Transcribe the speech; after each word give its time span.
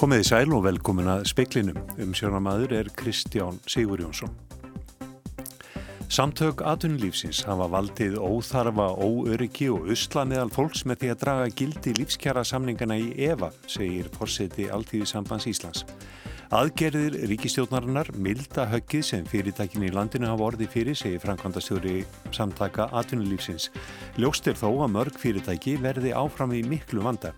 Komiði 0.00 0.24
sæl 0.24 0.54
og 0.56 0.62
velkomin 0.64 1.10
að 1.12 1.26
speiklinum. 1.28 1.76
Um 2.00 2.14
sjónamaður 2.16 2.70
er 2.72 2.86
Kristján 2.96 3.58
Sigur 3.68 4.00
Jónsson. 4.00 4.30
Samtök 6.08 6.62
atvinnulífsins 6.64 7.42
hafa 7.44 7.66
valdið 7.68 8.16
óþarfa, 8.16 8.86
óöryggi 8.96 9.68
og 9.68 9.90
usla 9.92 10.24
meðal 10.24 10.48
fólks 10.56 10.86
með 10.88 11.02
því 11.02 11.12
að 11.12 11.20
draga 11.26 11.52
gildi 11.60 11.94
lífskjara 12.00 12.46
samningana 12.48 12.96
í 12.96 13.12
EVA, 13.28 13.52
segir 13.68 14.08
fórseti 14.16 14.70
Altíðisambands 14.72 15.50
Íslands. 15.52 15.84
Aðgerðir 16.48 17.20
ríkistjóðnarinnar 17.28 18.08
milda 18.16 18.70
höggið 18.72 19.04
sem 19.04 19.28
fyrirtækin 19.28 19.84
í 19.84 19.92
landinu 19.92 20.32
hafa 20.32 20.48
orðið 20.48 20.72
fyrir, 20.78 20.96
segir 20.96 21.20
Frankvandastjóri 21.22 22.00
samtaka 22.32 22.88
atvinnulífsins. 22.88 23.68
Ljóst 24.16 24.48
er 24.48 24.56
þó 24.56 24.70
að 24.80 24.94
mörg 24.96 25.20
fyrirtæki 25.20 25.76
verði 25.84 26.16
áfram 26.16 26.56
í 26.56 26.64
miklu 26.64 27.04
vanda. 27.04 27.36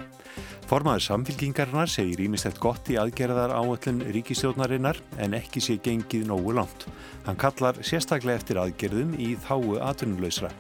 Formaður 0.71 1.05
samfélkingarinnar 1.05 1.91
segir 1.93 2.23
ímestett 2.25 2.61
gott 2.63 2.89
í 2.89 2.99
aðgerðar 3.01 3.53
áöllin 3.53 4.01
ríkistjóðnarinnar 4.15 5.01
en 5.21 5.37
ekki 5.37 5.61
sé 5.61 5.77
gengið 5.85 6.29
nógu 6.31 6.55
langt. 6.57 6.87
Hann 7.27 7.41
kallar 7.41 7.81
sérstaklega 7.85 8.41
eftir 8.41 8.63
aðgerðum 8.63 9.17
í 9.21 9.35
þáu 9.45 9.77
atvinnuleysra. 9.85 10.53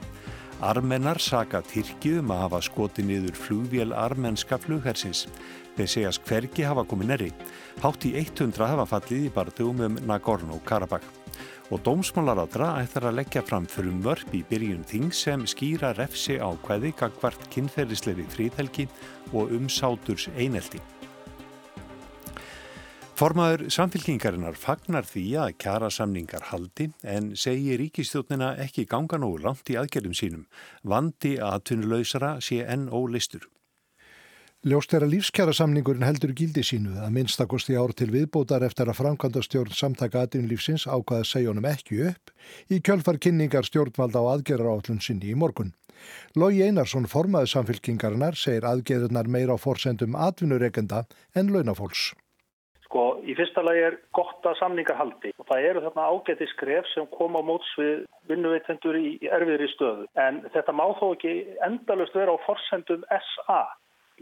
Armennar 0.62 1.19
saka 1.19 1.59
Tyrkjum 1.66 2.29
að 2.30 2.41
hafa 2.45 2.59
skoti 2.62 3.03
niður 3.03 3.34
flugvél 3.34 3.91
armenska 3.98 4.61
flughersins. 4.62 5.25
Þeir 5.75 5.91
segjast 5.91 6.23
hvergi 6.29 6.69
hafa 6.69 6.84
komið 6.87 7.11
neri. 7.11 7.30
Hátt 7.83 8.07
í 8.07 8.12
100 8.20 8.69
hafa 8.70 8.87
fallið 8.87 9.27
í 9.27 9.33
barndugum 9.34 9.83
um 9.89 9.98
Nagorno-Karabakh. 10.06 11.09
Og 11.75 11.83
dómsmálaráðra 11.83 12.77
ætlar 12.84 13.09
að 13.11 13.19
leggja 13.19 13.43
fram 13.43 13.67
frumvörp 13.67 14.30
í 14.39 14.45
byrjun 14.47 14.87
þing 14.87 15.11
sem 15.11 15.43
skýra 15.51 15.97
refsi 15.98 16.39
á 16.39 16.55
hvaði 16.55 16.95
gagvart 16.95 17.51
kynferðisleiri 17.51 18.29
fríðhelgi 18.31 18.86
og 19.33 19.51
umsáturs 19.58 20.31
einelti. 20.36 20.79
Formaður 23.23 23.69
samfélkingarinnar 23.70 24.56
fagnar 24.59 25.05
því 25.06 25.20
að 25.39 25.53
kjara 25.62 25.89
samningar 25.95 26.48
haldi 26.48 26.89
en 27.06 27.29
segir 27.39 27.77
ríkistjóknina 27.79 28.48
ekki 28.64 28.83
ganga 28.91 29.20
nógu 29.23 29.37
langt 29.45 29.69
í 29.70 29.77
aðgerðum 29.79 30.17
sínum. 30.19 30.41
Vandi 30.83 31.37
aðtunulausara 31.39 32.33
sé 32.42 32.64
enn 32.67 32.89
ólistur. 32.91 33.45
Ljóst 34.67 34.97
er 34.98 35.06
að 35.06 35.12
lífskjara 35.14 35.55
samningurinn 35.55 36.03
heldur 36.03 36.33
gildi 36.34 36.64
sínu 36.67 36.97
að 36.98 37.14
minnstakosti 37.14 37.77
ár 37.79 37.95
til 37.95 38.09
viðbótar 38.11 38.67
eftir 38.67 38.91
að 38.91 38.98
framkvæmda 39.05 39.45
stjórn 39.47 39.79
samtaka 39.79 40.25
aðtunlífsins 40.25 40.89
ákvaða 40.91 41.29
segja 41.31 41.53
honum 41.53 41.70
ekki 41.70 42.01
upp 42.09 42.34
í 42.75 42.81
kjölfar 42.83 43.20
kynningar 43.23 43.70
stjórnvalda 43.70 44.19
á 44.19 44.31
aðgerðar 44.33 44.73
áallun 44.73 44.98
sinni 44.98 45.31
í 45.31 45.39
morgun. 45.39 45.70
Lógi 46.34 46.67
Einarsson 46.67 47.07
formaður 47.07 47.55
samfélkingarinnar 47.55 48.34
segir 48.34 48.67
aðgerðunar 48.67 49.31
meira 49.31 49.55
á 49.55 49.62
forsendum 49.62 50.19
atvinnureikenda 50.19 51.05
en 51.39 51.55
launafólks. 51.55 52.11
Í 53.23 53.34
fyrsta 53.39 53.62
lagi 53.62 53.83
er 53.87 53.97
gott 54.17 54.47
að 54.48 54.56
samningar 54.59 54.98
haldi 54.98 55.31
og 55.39 55.47
það 55.47 55.67
eru 55.69 55.83
þarna 55.84 56.06
ágæti 56.11 56.48
skref 56.51 56.89
sem 56.91 57.06
koma 57.15 57.39
á 57.39 57.47
móts 57.47 57.69
við 57.79 58.01
vinnuveitendur 58.31 58.98
í 58.98 59.12
erfiðri 59.31 59.69
stöðu. 59.70 60.09
En 60.19 60.41
þetta 60.55 60.75
má 60.75 60.84
þó 60.98 61.12
ekki 61.14 61.34
endalust 61.69 62.17
vera 62.19 62.34
á 62.34 62.45
forsendum 62.47 63.06
SA. 63.29 63.62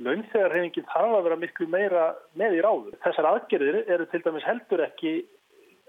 Launþegarhefingin 0.04 0.88
þarf 0.92 1.16
að 1.16 1.26
vera 1.28 1.40
miklu 1.40 1.68
meira 1.72 2.04
með 2.40 2.58
í 2.58 2.62
ráðu. 2.64 2.92
Þessar 3.04 3.30
aðgerðir 3.32 3.80
eru 3.88 4.08
til 4.12 4.22
dæmis 4.26 4.46
heldur 4.48 4.84
ekki 4.84 5.14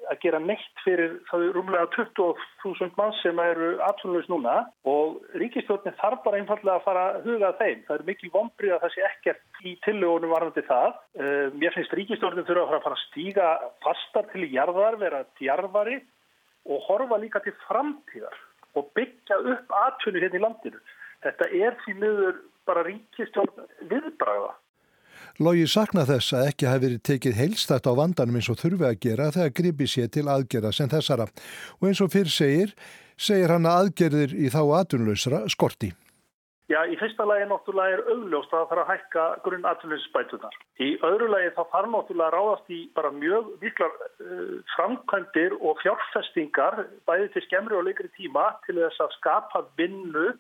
að 0.10 0.20
gera 0.24 0.40
neitt 0.42 0.84
fyrir 0.86 1.18
það 1.30 1.44
rúmlega 1.56 1.88
20.000 1.96 2.96
mann 2.98 3.14
sem 3.20 3.42
eru 3.44 3.72
absoluðis 3.86 4.30
núna 4.32 4.56
og 4.90 5.20
ríkistjórnin 5.42 5.98
þarf 6.00 6.24
bara 6.26 6.40
einfallega 6.42 6.78
að 6.80 6.86
fara 6.88 7.04
að 7.12 7.28
huga 7.28 7.52
þeim. 7.60 7.84
Það 7.88 7.96
er 7.98 8.06
mikil 8.10 8.32
vombrið 8.34 8.76
að 8.76 8.86
það 8.86 8.96
sé 8.96 9.06
ekkert 9.10 9.62
í 9.68 9.76
tillögunum 9.86 10.34
varðandi 10.34 10.66
það. 10.70 10.98
Mér 11.62 11.78
finnst 11.78 11.98
ríkistjórnin 12.00 12.48
þurfa 12.50 12.80
að 12.80 12.88
fara 12.88 12.98
að 12.98 13.04
stíga 13.08 13.50
fastar 13.86 14.32
til 14.34 14.48
jarðar, 14.52 14.98
vera 15.02 15.24
djarfari 15.40 16.00
og 16.70 16.88
horfa 16.88 17.22
líka 17.22 17.42
til 17.46 17.56
framtíðar 17.68 18.42
og 18.80 18.90
byggja 18.96 19.38
upp 19.54 19.78
atvinni 19.86 20.24
hérna 20.24 20.40
í 20.40 20.44
landinu. 20.46 20.82
Þetta 21.22 21.48
er 21.54 21.78
því 21.84 21.96
miður 22.02 22.44
bara 22.70 22.86
ríkistjórn 22.88 23.66
viðbræða. 23.90 24.54
Lógi 25.42 25.64
sakna 25.66 26.04
þess 26.06 26.36
að 26.38 26.48
ekki 26.52 26.68
hafi 26.70 26.82
verið 26.84 27.00
tekið 27.08 27.38
heilstætt 27.40 27.88
á 27.90 27.98
vandanum 27.98 28.36
eins 28.38 28.50
og 28.54 28.60
þurfi 28.60 28.86
að 28.86 29.00
gera 29.02 29.32
þegar 29.34 29.56
gripi 29.58 29.88
sér 29.90 30.12
til 30.14 30.28
aðgerða 30.30 30.70
sem 30.78 30.92
þessara. 30.92 31.26
Og 31.80 31.88
eins 31.90 32.02
og 32.06 32.12
fyrr 32.14 32.30
segir, 32.30 32.76
segir 33.18 33.50
hann 33.50 33.66
að 33.66 33.80
aðgerðir 33.88 34.36
í 34.38 34.52
þá 34.54 34.62
aðtunlausra 34.62 35.42
skorti. 35.50 35.90
Já, 36.70 36.78
í 36.86 36.94
fyrsta 37.02 37.26
lagi 37.26 37.50
náttúrulega 37.50 37.98
er 37.98 38.06
augljóst 38.14 38.54
að 38.54 38.60
það 38.60 38.70
þarf 38.70 38.84
að 38.84 38.92
hækka 38.92 39.26
grunn 39.48 39.68
aðtunlausspætunar. 39.72 40.62
Í 40.78 40.90
öðru 41.10 41.34
lagi 41.34 41.50
þá 41.58 41.62
þarf 41.74 41.94
náttúrulega 41.96 42.30
að 42.30 42.38
ráðast 42.38 42.70
í 42.78 42.82
bara 43.00 43.16
mjög 43.18 43.52
viklar 43.66 43.98
uh, 43.98 44.56
framkvæmdir 44.78 45.58
og 45.58 45.82
fjárfestingar 45.82 46.84
bæði 47.10 47.32
til 47.34 47.48
skemmri 47.50 47.82
og 47.82 47.88
leikri 47.90 48.14
tíma 48.14 48.52
til 48.68 48.78
þess 48.78 49.08
að 49.08 49.18
skapa 49.18 49.66
vinnu, 49.82 50.36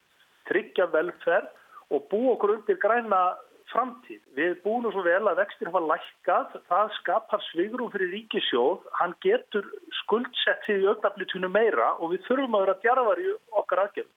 tryggja 0.52 0.92
velferð 0.94 1.50
og 1.90 2.06
bú 2.14 2.28
okkur 2.36 2.60
undir 2.60 2.78
græna 2.80 3.32
framtíð. 3.72 4.22
Við 4.38 4.56
búum 4.66 4.88
svo 4.92 5.04
vel 5.06 5.24
að 5.30 5.42
vextir 5.42 5.70
hafa 5.72 5.82
lækkað, 5.90 6.56
það 6.70 6.96
skapar 7.00 7.44
svigrum 7.50 7.92
fyrir 7.94 8.12
ríkisjóð, 8.16 8.88
hann 9.00 9.16
getur 9.26 9.68
skuldsett 10.04 10.66
því 10.68 10.80
auðvitaðblitunum 10.82 11.56
meira 11.56 11.94
og 12.00 12.14
við 12.14 12.26
þurfum 12.28 12.58
að 12.58 12.66
vera 12.66 12.80
djarfar 12.86 13.24
í 13.24 13.30
okkar 13.64 13.86
aðgerð. 13.86 14.12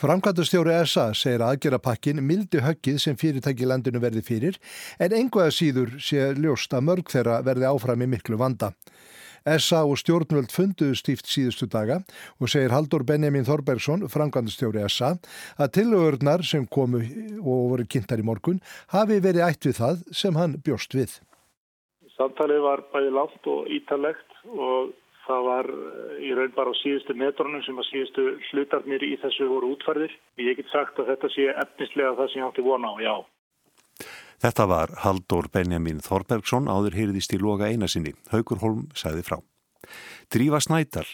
Framkvæmdastjóri 0.00 0.74
SA 0.88 1.10
segir 1.16 1.44
aðgerapakkin 1.44 2.22
mildi 2.24 2.62
höggið 2.64 3.00
sem 3.02 3.18
fyrirtæki 3.18 3.68
landinu 3.68 4.00
verði 4.02 4.22
fyrir 4.24 4.58
en 5.02 5.16
einhverja 5.16 5.52
síður 5.52 5.96
sé 6.00 6.30
ljóst 6.38 6.72
að 6.72 6.86
mörg 6.88 7.12
þeirra 7.12 7.40
verði 7.44 7.68
áfram 7.68 8.04
í 8.06 8.08
miklu 8.14 8.40
vanda. 8.40 8.72
SA 9.46 9.82
og 9.88 9.98
stjórnvöld 10.00 10.52
funduðu 10.54 10.96
stíft 10.98 11.28
síðustu 11.30 11.68
daga 11.70 12.00
og 12.38 12.50
segir 12.52 12.74
Haldur 12.74 13.04
Benjamin 13.08 13.46
Þorbergsson, 13.48 14.06
framkvæmdastjóri 14.12 14.84
SA, 14.88 15.16
að 15.58 15.74
tilögurnar 15.78 16.44
sem 16.46 16.66
komu 16.66 17.02
og 17.42 17.68
voru 17.74 17.86
kynntar 17.86 18.22
í 18.22 18.26
morgun 18.26 18.62
hafi 18.94 19.20
verið 19.24 19.46
ætt 19.48 19.68
við 19.68 19.78
það 19.80 20.02
sem 20.22 20.38
hann 20.38 20.58
bjóst 20.64 20.94
við. 20.94 21.18
Samtalið 22.16 22.66
var 22.66 22.84
bæði 22.92 23.14
langt 23.16 23.48
og 23.50 23.70
ítalegt 23.72 24.42
og 24.52 24.92
það 25.26 25.44
var 25.48 25.68
í 26.22 26.32
raun 26.36 26.54
bara 26.56 26.72
á 26.74 26.80
síðustu 26.80 27.14
metrónum 27.18 27.62
sem 27.66 27.78
að 27.78 27.88
síðustu 27.90 28.24
hlutarnir 28.50 29.04
í 29.06 29.14
þessu 29.22 29.48
voru 29.50 29.72
útfærðir. 29.76 30.14
Ég 30.42 30.58
get 30.58 30.70
sagt 30.72 30.98
að 30.98 31.12
þetta 31.14 31.30
sé 31.34 31.48
efnislega 31.52 32.16
það 32.18 32.32
sem 32.32 32.42
ég 32.42 32.48
átti 32.48 32.66
vona 32.66 32.92
á, 32.92 32.94
já. 33.02 33.14
Þetta 34.42 34.64
var 34.66 34.90
Haldur 35.04 35.46
Benjamin 35.54 36.00
Þorbergsson 36.02 36.64
áður 36.66 36.96
hýrðist 36.98 37.30
í 37.36 37.38
loga 37.38 37.68
einasinni. 37.70 38.10
Haugur 38.32 38.58
Holm 38.58 38.88
sæði 38.98 39.22
frá. 39.22 39.36
Drífa 40.34 40.58
Snædal, 40.64 41.06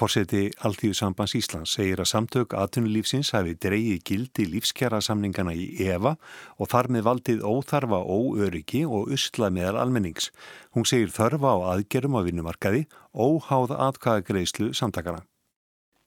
fórseti 0.00 0.46
Alþjóðsambands 0.64 1.34
Íslands, 1.36 1.74
segir 1.76 2.00
að 2.00 2.08
samtök 2.14 2.56
atvinnulífsins 2.56 3.34
hafi 3.36 3.52
dreyið 3.60 4.00
gildi 4.08 4.48
lífskjara 4.48 5.02
samningana 5.04 5.52
í 5.52 5.68
EVA 5.90 6.14
og 6.56 6.72
þar 6.72 6.88
með 6.96 7.06
valdið 7.10 7.44
óþarfa 7.44 8.00
óöryggi 8.00 8.86
og 8.88 9.12
usla 9.12 9.52
meðal 9.52 9.82
almennings. 9.82 10.30
Hún 10.72 10.88
segir 10.88 11.12
þörfa 11.12 11.52
á 11.52 11.76
aðgerum 11.76 12.16
á 12.16 12.24
vinnumarkaði, 12.24 12.86
óháð 13.12 13.76
atkvæðagreyslu 13.76 14.72
samtakana. 14.72 15.26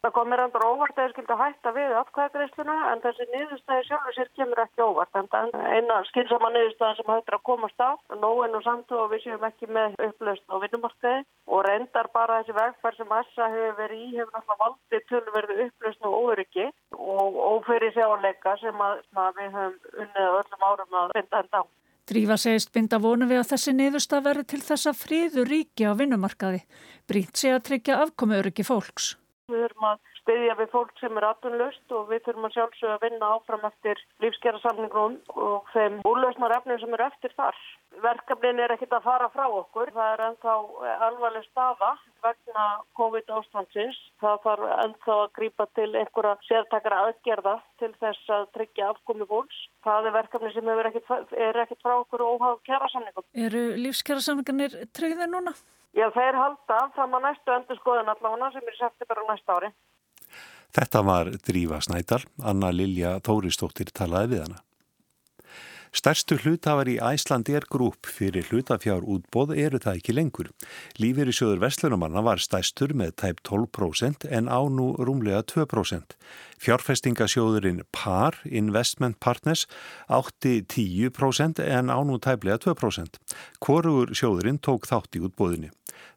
Það 0.03 0.11
kom 0.17 0.27
mér 0.27 0.41
endur 0.43 0.63
óvart 0.67 0.97
að 0.99 1.05
ég 1.05 1.11
skildi 1.13 1.35
hætta 1.39 1.71
við 1.77 1.93
atkvæðagreisluna 1.95 2.73
en 2.91 3.01
þessi 3.05 3.25
niðurstæði 3.29 3.83
sjálfur 3.87 4.15
sér 4.17 4.31
kemur 4.35 4.61
ekki 4.65 4.83
óvart. 4.83 5.15
En 5.15 5.53
eina 5.55 5.99
skilsama 6.09 6.49
niðurstæði 6.51 6.97
sem 6.97 7.11
hættir 7.13 7.37
að 7.37 7.43
komast 7.47 7.79
á, 7.79 7.95
nóin 8.19 8.57
og 8.57 8.65
samt 8.65 8.91
og 8.91 9.13
við 9.13 9.23
séum 9.23 9.45
ekki 9.47 9.69
með 9.71 9.95
upplaust 10.09 10.43
á 10.51 10.55
vinnumarkaði 10.65 11.21
og 11.47 11.63
reyndar 11.69 12.11
bara 12.17 12.41
þessi 12.41 12.57
vegferð 12.59 12.99
sem 12.99 13.15
Essa 13.21 13.49
hefur 13.55 13.79
verið 13.79 14.03
í 14.03 14.09
hefur 14.17 14.35
náttúrulega 14.35 14.61
valdið 14.65 15.07
tölverðu 15.13 15.57
upplaust 15.69 16.05
og 16.11 16.19
óryggi 16.19 16.67
og 16.99 17.39
ófyrir 17.53 17.95
sjáleika 17.95 18.57
sem 18.59 18.85
að, 18.89 18.99
að 19.23 19.39
við 19.39 19.49
höfum 19.55 20.03
unnið 20.03 20.37
öllum 20.43 20.67
árum 20.67 21.01
að 21.05 21.17
finna 21.21 21.43
enda 21.45 21.63
á. 21.63 21.71
Drífa 22.11 22.35
segist 22.35 22.75
binda 22.75 22.99
vonu 22.99 23.31
við 23.31 23.39
að 23.39 23.51
þessi 23.55 23.79
niðurstað 23.79 24.27
verið 24.27 24.51
til 24.51 24.63
þess 24.67 24.91
að 24.91 25.01
fríður 25.07 25.51
ríki 25.55 25.87
á 25.87 25.95
vinnumarkaði. 25.95 26.65
Brýnt 27.07 27.39
sé 27.39 27.55
að 27.55 27.67
tryggja 27.71 28.01
afkomi 28.03 28.41
öryggi 28.43 28.67
fólks. 28.67 29.13
Við 29.51 29.59
þurfum 29.59 29.85
að 29.89 30.11
styðja 30.21 30.53
við 30.55 30.69
fólk 30.71 30.91
sem 31.01 31.17
er 31.19 31.25
atunlust 31.27 31.93
og 31.97 32.05
við 32.07 32.21
þurfum 32.23 32.45
að 32.47 32.53
sjálfsögja 32.55 32.93
að 32.95 33.01
vinna 33.03 33.31
áfram 33.35 33.65
eftir 33.67 33.99
lífskjara 34.23 34.61
samningnum 34.63 35.17
og 35.35 35.67
þeim 35.73 35.97
úrlausnar 36.07 36.55
efnum 36.55 36.79
sem 36.79 36.95
eru 36.95 37.05
eftir 37.09 37.35
þar. 37.35 37.59
Verkefnin 38.05 38.61
er 38.63 38.73
ekkit 38.77 38.95
að 38.95 39.03
fara 39.09 39.27
frá 39.33 39.43
okkur. 39.49 39.91
Það 39.97 40.13
er 40.13 40.23
ennþá 40.29 40.55
alvarleg 41.09 41.49
stafa 41.49 41.91
vegna 42.23 42.69
COVID-ástandsins. 43.01 43.99
Það 44.23 44.39
þarf 44.47 44.71
ennþá 44.77 45.19
að 45.25 45.35
grípa 45.41 45.67
til 45.75 45.89
einhverja 45.91 46.33
sértakara 46.47 47.03
aðgerða 47.09 47.57
til 47.83 47.91
þess 47.99 48.33
að 48.39 48.49
tryggja 48.55 48.89
afkomi 48.93 49.27
fólks. 49.27 49.61
Það 49.83 50.07
er 50.07 50.19
verkefni 50.21 50.55
sem 50.55 50.71
er 50.71 50.93
ekkit, 50.93 51.13
er 51.35 51.63
ekkit 51.67 51.83
frá 51.83 51.97
okkur 51.99 52.23
og 52.23 52.39
óhaf 52.39 52.63
kjara 52.63 52.87
samningum. 52.95 53.27
Eru 53.35 53.69
lífskjara 53.75 54.23
samningarnir 54.23 54.85
treyðir 54.95 55.27
núna? 55.35 55.57
Já, 55.93 56.07
þeir 56.09 56.37
halda 56.39 56.77
fram 56.95 57.11
að 57.17 57.25
næstu 57.27 57.53
endur 57.53 57.77
skoðun 57.77 58.09
allavega 58.09 58.51
sem 58.55 58.69
er 58.69 58.77
sefti 58.79 59.07
bara 59.09 59.25
næsta 59.29 59.57
ári. 59.59 59.69
Þetta 60.73 61.01
var 61.05 61.29
Drífa 61.45 61.79
Snædal, 61.85 62.23
Anna 62.41 62.71
Lilja 62.73 63.19
Tóristóttir 63.21 63.91
talaði 63.93 64.31
við 64.33 64.45
hana. 64.47 64.63
Stærstu 65.93 66.39
hlutafar 66.41 66.89
í 66.89 66.95
Æslandir 66.97 67.67
grúp 67.69 68.07
fyrir 68.09 68.47
hlutafjár 68.49 69.03
útbóð 69.05 69.51
eru 69.61 69.77
það 69.77 69.99
ekki 69.99 70.15
lengur. 70.17 70.47
Lífeyri 70.97 71.35
sjóður 71.37 71.61
Vestlunumanna 71.61 72.23
var 72.25 72.41
stærstur 72.41 72.95
með 72.97 73.11
tæp 73.21 73.43
12% 73.45 74.25
en 74.25 74.49
á 74.49 74.57
nú 74.73 74.87
rúmlega 74.97 75.43
2%. 75.53 76.17
Fjárfestingasjóðurinn 76.65 77.83
PAR 77.93 78.39
Investment 78.49 79.19
Partners 79.21 79.67
átti 80.09 80.63
10% 80.65 81.61
en 81.61 81.93
á 81.93 81.99
nú 82.01 82.17
tæplega 82.17 82.57
2%. 82.65 83.21
Hvorugur 83.61 84.17
sjóðurinn 84.17 84.57
tók 84.65 84.89
þátt 84.89 85.13
í 85.13 85.21
útbóðinni. 85.29 85.69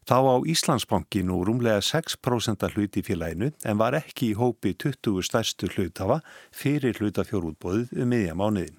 Þá 0.07 0.17
á 0.23 0.35
Íslandsbanki 0.47 1.21
nú 1.27 1.41
rúmlega 1.43 1.81
6% 1.83 2.63
hluti 2.73 3.01
í 3.01 3.05
félaginu 3.05 3.51
en 3.67 3.79
var 3.79 3.97
ekki 3.97 4.31
í 4.31 4.37
hópi 4.39 4.71
20 4.79 5.25
stærstu 5.27 5.67
hlutafa 5.73 6.21
fyrir 6.55 6.95
hlutafjórútbóðið 7.01 7.91
um 7.99 8.13
miðja 8.13 8.37
mánuðin. 8.39 8.77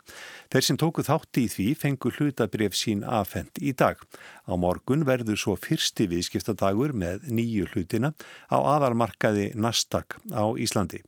Þeir 0.49 0.65
sem 0.65 0.77
tóku 0.81 1.03
þátti 1.05 1.43
í 1.45 1.49
því 1.53 1.65
fengu 1.77 2.11
hlutabref 2.17 2.77
sín 2.79 3.03
afhend 3.05 3.61
í 3.61 3.75
dag. 3.77 4.01
Á 4.49 4.57
morgun 4.57 5.05
verður 5.05 5.37
svo 5.37 5.57
fyrsti 5.61 6.07
viðskiptadagur 6.09 6.95
með 6.97 7.29
nýju 7.29 7.69
hlutina 7.75 8.15
á 8.49 8.57
aðalmarkaði 8.57 9.51
Nasdaq 9.61 10.17
á 10.33 10.49
Íslandi. 10.57 11.03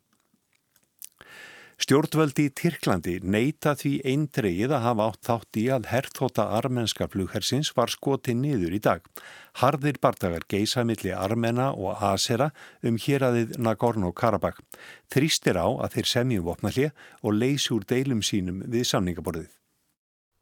Stjórnvöldi 1.80 2.44
í 2.44 2.50
Tyrklandi 2.52 3.14
neyta 3.24 3.72
því 3.80 3.90
eindreið 4.10 4.74
að 4.76 4.82
hafa 4.84 5.04
átt 5.08 5.20
þátt 5.28 5.58
í 5.58 5.62
að 5.72 5.86
herrþóta 5.88 6.44
armenska 6.58 7.06
flughersins 7.08 7.70
var 7.72 7.88
skotið 7.88 8.36
niður 8.42 8.74
í 8.76 8.80
dag. 8.84 9.06
Harðir 9.62 9.96
bardagar 10.02 10.44
geisa 10.44 10.84
milli 10.84 11.14
armena 11.16 11.70
og 11.72 12.02
asera 12.04 12.50
um 12.84 13.00
héradið 13.00 13.56
Nagorno-Karabakh. 13.64 14.60
Þrýstir 15.08 15.56
á 15.56 15.64
að 15.72 15.96
þeir 15.96 16.12
semjum 16.12 16.46
vopnallið 16.50 16.92
og 17.24 17.40
leysi 17.40 17.72
úr 17.72 17.88
deilum 17.88 18.20
sínum 18.20 18.60
við 18.68 18.84
samningaborðið. 18.92 19.48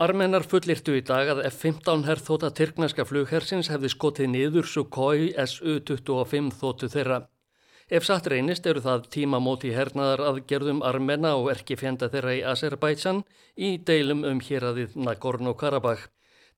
Armenar 0.02 0.42
fullirtu 0.42 0.98
í 0.98 1.06
dag 1.06 1.30
að 1.36 1.44
F-15 1.52 2.02
herrþóta 2.06 2.50
tyrkneska 2.50 3.06
flughersins 3.06 3.70
hefði 3.70 3.94
skotið 3.94 4.34
niður 4.34 4.66
Sukhoi 4.66 5.30
Su-25 5.38 6.50
þóttu 6.58 6.90
þeirra. 6.90 7.28
Ef 7.88 8.04
satt 8.04 8.26
reynist 8.28 8.66
eru 8.68 8.82
það 8.84 9.06
tímamóti 9.14 9.70
hernaðar 9.72 10.20
aðgerðum 10.28 10.82
Armena 10.84 11.30
og 11.40 11.46
erki 11.54 11.76
fjenda 11.80 12.10
þeirra 12.12 12.34
í 12.36 12.42
Azerbaijan 12.50 13.22
í 13.56 13.70
deilum 13.80 14.26
um 14.28 14.42
héradið 14.44 14.98
Nagorno-Karabakh. 15.06 16.02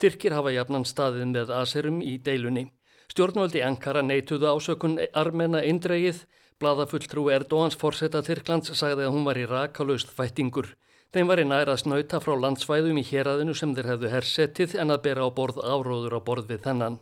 Tyrkir 0.03 0.35
hafa 0.35 0.51
jafnan 0.51 0.89
staðið 0.91 1.29
með 1.31 1.53
Azerum 1.55 2.01
í 2.03 2.17
deilunni. 2.19 2.67
Stjórnvöldi 3.15 3.63
Ankara 3.63 4.03
neituðu 4.03 4.51
ásökun 4.51 4.99
Armena 5.15 5.63
indreið. 5.63 6.25
Blaðafulltrú 6.59 7.29
Erdóans 7.31 7.79
forsetta 7.79 8.25
Tyrklands 8.27 8.75
sagði 8.75 9.07
að 9.07 9.15
hún 9.15 9.31
var 9.31 9.39
í 9.39 9.47
rakalust 9.47 10.11
fættingur. 10.11 10.75
Þeim 11.15 11.31
var 11.31 11.39
í 11.39 11.47
næra 11.47 11.79
snöyta 11.79 12.19
frá 12.19 12.35
landsvæðum 12.43 12.99
í 12.99 13.07
héradinu 13.07 13.55
sem 13.55 13.71
þeir 13.79 13.95
hefðu 13.95 14.15
hersettið 14.19 14.79
en 14.83 14.91
að 14.91 15.03
bera 15.07 15.27
á 15.27 15.31
borð 15.31 15.63
áróður 15.63 16.19
á 16.19 16.21
borð 16.27 16.51
við 16.51 16.67
þennan. 16.67 16.99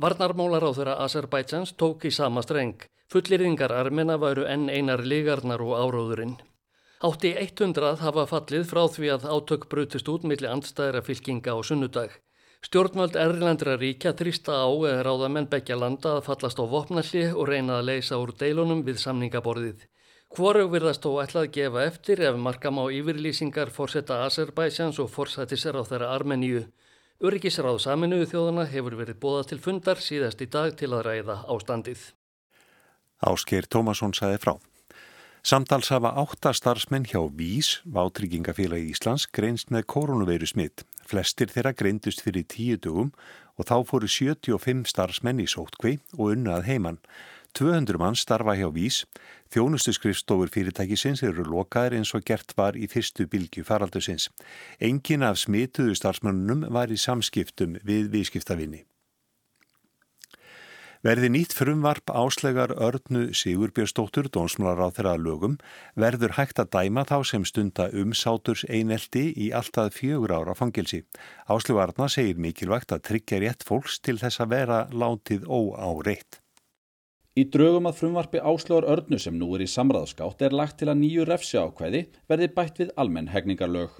Varnarmólar 0.00 0.64
á 0.64 0.72
þeirra 0.72 1.00
Azerbaidsans 1.04 1.76
tók 1.76 2.08
í 2.08 2.10
sama 2.12 2.40
streng. 2.40 2.80
Fullirðingar 3.12 3.70
armena 3.70 4.16
varu 4.18 4.44
enn 4.50 4.68
einar 4.68 5.04
ligarnar 5.06 5.62
og 5.62 5.74
áróðurinn. 5.78 6.36
Átti 7.06 7.30
100 7.38 8.00
hafa 8.00 8.24
fallið 8.26 8.64
frá 8.66 8.80
því 8.90 9.10
að 9.14 9.26
átök 9.30 9.66
brutist 9.70 10.08
út 10.10 10.24
millir 10.26 10.50
andstæðra 10.50 11.02
fylkinga 11.06 11.54
á 11.54 11.60
sunnudag. 11.68 12.16
Stjórnvöld 12.66 13.14
Erlandra 13.20 13.76
ríkja 13.78 14.10
þrýsta 14.18 14.56
á 14.58 14.66
eða 14.66 15.04
ráða 15.06 15.28
menn 15.30 15.46
begja 15.52 15.76
landa 15.78 16.16
að 16.16 16.24
fallast 16.30 16.58
á 16.58 16.64
vopnalli 16.66 17.22
og 17.30 17.46
reyna 17.52 17.78
að 17.78 17.86
leysa 17.92 18.18
úr 18.18 18.32
deilunum 18.40 18.82
við 18.88 18.98
samningaborðið. 19.04 19.86
Hvorug 20.34 20.72
virðast 20.74 21.06
þó 21.06 21.22
ætlað 21.22 21.52
gefa 21.60 21.86
eftir 21.86 22.24
ef 22.26 22.42
markam 22.48 22.82
á 22.82 22.90
yfirlýsingar 22.90 23.70
fórsetta 23.70 24.24
Azerbaidsjans 24.24 24.98
og 24.98 25.12
fórsættisar 25.14 25.78
á 25.78 25.82
þeirra 25.86 26.10
Armeníu. 26.16 26.66
Öryggisráð 27.22 27.78
saminuðu 27.86 28.32
þjóðana 28.34 28.66
hefur 28.74 28.98
verið 28.98 29.22
bóða 29.22 29.46
til 29.52 29.62
fundar 29.62 30.02
síðast 30.02 30.42
í 30.42 30.50
dag 30.50 30.74
til 30.74 30.90
að 30.90 31.06
ræða 31.06 31.44
ástandið. 31.54 32.02
Ásker 33.26 33.66
Tómasson 33.66 34.14
saði 34.14 34.38
frá. 34.42 34.54
Samtals 35.46 35.92
hafa 35.94 36.10
áttastarfsmenn 36.18 37.06
hjá 37.06 37.20
Vís, 37.38 37.80
Váttryggingafélagi 37.86 38.90
Íslands, 38.90 39.28
greinst 39.30 39.70
með 39.70 39.86
koronaveiru 39.92 40.48
smitt. 40.50 40.82
Flestir 41.06 41.52
þeirra 41.52 41.70
greindust 41.78 42.24
fyrir 42.24 42.48
tíu 42.50 42.78
dögum 42.82 43.12
og 43.54 43.68
þá 43.68 43.76
fóru 43.86 44.10
75 44.10 44.90
starfsmenn 44.90 45.44
í 45.44 45.46
sótkvi 45.46 46.00
og 46.18 46.32
unnað 46.34 46.66
heimann. 46.66 46.98
200 47.54 48.00
mann 48.02 48.18
starfa 48.18 48.56
hjá 48.58 48.66
Vís. 48.74 49.04
Þjónustu 49.54 49.94
skrifstofur 49.94 50.50
fyrirtækisins 50.50 51.22
eru 51.22 51.46
lokaðir 51.46 52.00
eins 52.00 52.10
og 52.18 52.26
gert 52.26 52.52
var 52.58 52.74
í 52.74 52.90
fyrstu 52.90 53.28
bylgu 53.30 53.62
faraldusins. 53.64 54.28
Engin 54.82 55.24
af 55.24 55.38
smituðu 55.40 55.94
starfsmennunum 55.94 56.66
var 56.74 56.90
í 56.90 56.98
samskiptum 57.00 57.78
við 57.86 58.10
viðskiptavinni. 58.12 58.82
Verði 61.06 61.28
nýtt 61.30 61.52
frumvarp 61.54 62.10
áslegar 62.10 62.72
örnu 62.82 63.28
Sigurbjörnsdóttur 63.36 64.26
dónsmálar 64.34 64.88
á 64.90 64.94
þeirra 64.96 65.12
lögum 65.22 65.52
verður 65.94 66.32
hægt 66.34 66.58
að 66.58 66.72
dæma 66.72 67.04
þá 67.06 67.20
sem 67.30 67.44
stunda 67.46 67.86
umsáturs 67.94 68.64
eineldi 68.66 69.28
í 69.38 69.52
alltaf 69.54 69.94
fjögur 70.00 70.34
ára 70.34 70.56
fangilsi. 70.58 71.04
Áslegarna 71.46 72.08
segir 72.10 72.40
mikilvægt 72.42 72.96
að 72.96 73.04
tryggja 73.10 73.38
rétt 73.44 73.62
fólks 73.68 74.00
til 74.02 74.16
þess 74.18 74.42
að 74.42 74.50
vera 74.56 74.80
látið 74.90 75.46
óáreitt. 75.46 76.40
Í 77.38 77.46
draugum 77.54 77.86
að 77.86 78.00
frumvarpi 78.00 78.42
áslegar 78.42 78.90
örnu 78.96 79.22
sem 79.22 79.38
nú 79.38 79.52
er 79.54 79.62
í 79.62 79.70
samræðskátt 79.70 80.42
er 80.42 80.58
lagt 80.58 80.80
til 80.80 80.90
að 80.90 81.04
nýju 81.04 81.30
refsi 81.30 81.62
ákvæði 81.62 82.02
verði 82.26 82.50
bætt 82.58 82.82
við 82.82 82.94
almenn 82.98 83.30
hegningarlög. 83.30 83.94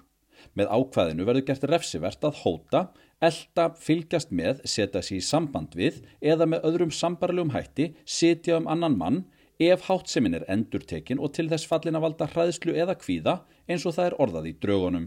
Með 0.59 0.75
ákvæðinu 0.75 1.29
verður 1.29 1.47
gert 1.53 1.71
refsivert 1.71 2.27
að 2.27 2.41
hóta 2.43 2.89
elda, 3.25 3.71
fylgjast 3.81 4.33
með, 4.35 4.61
setja 4.69 5.03
sér 5.03 5.19
í 5.19 5.25
samband 5.25 5.77
við 5.77 6.03
eða 6.21 6.49
með 6.51 6.67
öðrum 6.69 6.93
sambarlegum 6.93 7.55
hætti 7.55 7.93
setja 8.05 8.59
um 8.61 8.69
annan 8.69 8.99
mann 9.01 9.23
ef 9.59 9.87
hátsemin 9.89 10.37
er 10.37 10.45
endurtekin 10.53 11.21
og 11.21 11.33
til 11.37 11.49
þess 11.49 11.69
fallin 11.69 11.97
að 11.97 12.05
valda 12.05 12.29
hræðslu 12.29 12.75
eða 12.77 12.99
kvíða 13.01 13.39
eins 13.69 13.87
og 13.89 13.97
það 13.97 14.11
er 14.11 14.19
orðað 14.27 14.51
í 14.51 14.57
draugunum. 14.61 15.07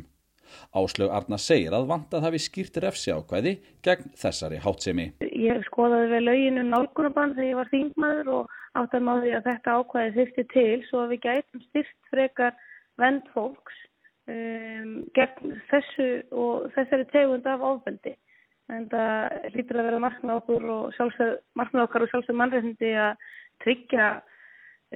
Áslög 0.73 1.11
Arna 1.13 1.37
segir 1.37 1.75
að 1.77 1.85
vantað 1.91 2.23
hafi 2.25 2.39
skýrt 2.41 2.79
refsi 2.81 3.13
ákvæði 3.13 3.59
gegn 3.85 4.09
þessari 4.17 4.57
hátsemi. 4.63 5.11
Ég 5.21 5.61
skoðaði 5.67 6.07
vel 6.15 6.23
löginu 6.25 6.63
um 6.63 6.73
nálgunabann 6.73 7.35
þegar 7.37 7.49
ég 7.51 7.59
var 7.59 7.69
þingmaður 7.73 8.31
og 8.39 8.55
átt 8.81 8.95
að 8.97 9.05
máði 9.05 9.35
að 9.37 9.51
þetta 9.51 9.75
ákvæði 9.77 10.15
þurfti 10.17 10.47
til 10.55 10.73
svo 10.89 11.03
að 11.03 11.13
við 11.13 11.21
gætum 11.27 11.63
styrst 11.67 12.09
frekar 12.09 12.57
vend 12.97 13.29
fólks 13.35 13.77
um, 14.29 14.95
gegn 15.17 15.59
þessu 15.71 16.09
og 16.31 16.69
þessari 16.75 17.07
tegund 17.13 17.47
af 17.49 17.65
ofbeldi. 17.73 18.15
En 18.69 18.85
það 18.91 19.53
lítur 19.55 19.81
að 19.81 19.87
vera 19.89 20.01
markmið 20.03 20.35
okkur 20.35 20.65
og 20.69 20.89
sjálfsög, 20.97 21.37
markmið 21.57 21.85
okkar 21.87 22.05
og 22.05 22.11
sjálfsög 22.11 22.37
mannreitindi 22.37 22.91
að 23.01 23.29
tryggja 23.63 24.09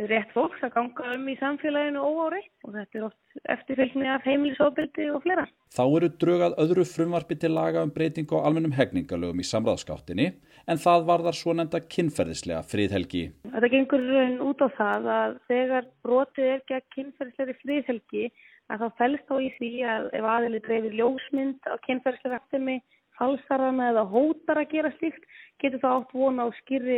rétt 0.10 0.32
fólks 0.34 0.62
að 0.66 0.72
ganga 0.74 1.10
um 1.14 1.28
í 1.30 1.36
samfélaginu 1.38 2.02
óáreitt 2.02 2.66
og 2.66 2.74
þetta 2.74 2.98
er 2.98 3.04
oft 3.06 3.50
eftirfylgni 3.54 4.08
af 4.10 4.24
heimilisofbeldi 4.26 5.10
og 5.14 5.22
flera. 5.26 5.44
Þá 5.74 5.84
eru 5.86 6.10
drögað 6.22 6.56
öðru 6.64 6.86
frumvarpi 6.90 7.38
til 7.38 7.54
laga 7.54 7.84
um 7.86 7.92
breytingu 7.94 8.40
á 8.42 8.46
almennum 8.48 8.74
hegningalögum 8.74 9.44
í 9.44 9.46
samráðskáttinni 9.46 10.32
en 10.66 10.82
það 10.82 11.06
varðar 11.10 11.38
svo 11.38 11.54
nefnda 11.54 11.84
kynferðislega 11.86 12.64
friðhelgi. 12.72 13.24
Þetta 13.54 13.72
gengur 13.76 14.08
út 14.48 14.66
á 14.66 14.70
það 14.80 15.12
að 15.18 15.38
þegar 15.52 15.90
brotið 16.08 16.50
er 16.56 16.66
gegn 16.72 16.90
kynferðislega 16.98 17.58
friðhelgi 17.62 18.26
að 18.74 18.84
þá 18.84 19.00
fælst 19.00 19.30
þá 19.30 19.36
í 19.38 19.50
því 19.58 19.72
að 19.94 20.10
ef 20.18 20.28
aðili 20.34 20.62
dreifir 20.66 20.98
ljósmynd 20.98 21.70
á 21.70 21.76
kynferðslega 21.86 22.40
rættimi, 22.40 22.78
falsarana 23.20 23.92
eða 23.92 24.06
hótar 24.10 24.62
að 24.64 24.72
gera 24.74 24.92
slíkt, 24.98 25.28
getur 25.62 25.84
það 25.84 25.98
átt 26.00 26.16
vona 26.18 26.48
á 26.48 26.50
skýri, 26.62 26.98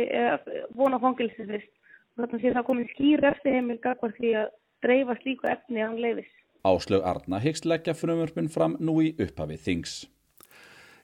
vona 0.78 0.96
á 0.96 1.04
fangilsisvist. 1.04 1.72
Þannig 2.16 2.48
að 2.48 2.56
það 2.56 2.68
komið 2.70 2.92
skýr 2.94 3.28
eftir 3.28 3.56
heimil 3.58 3.78
gagvar 3.84 4.16
því 4.16 4.32
að 4.40 4.50
dreifa 4.86 5.16
slíku 5.20 5.48
efni 5.52 5.84
án 5.84 5.98
leifis. 6.00 6.32
Áslög 6.66 7.04
Arna 7.06 7.38
hyggst 7.44 7.68
leggja 7.68 7.94
frumvörpun 7.94 8.48
fram 8.50 8.78
nú 8.80 8.96
í 9.04 9.12
upphafið 9.20 9.60
þings. 9.68 9.96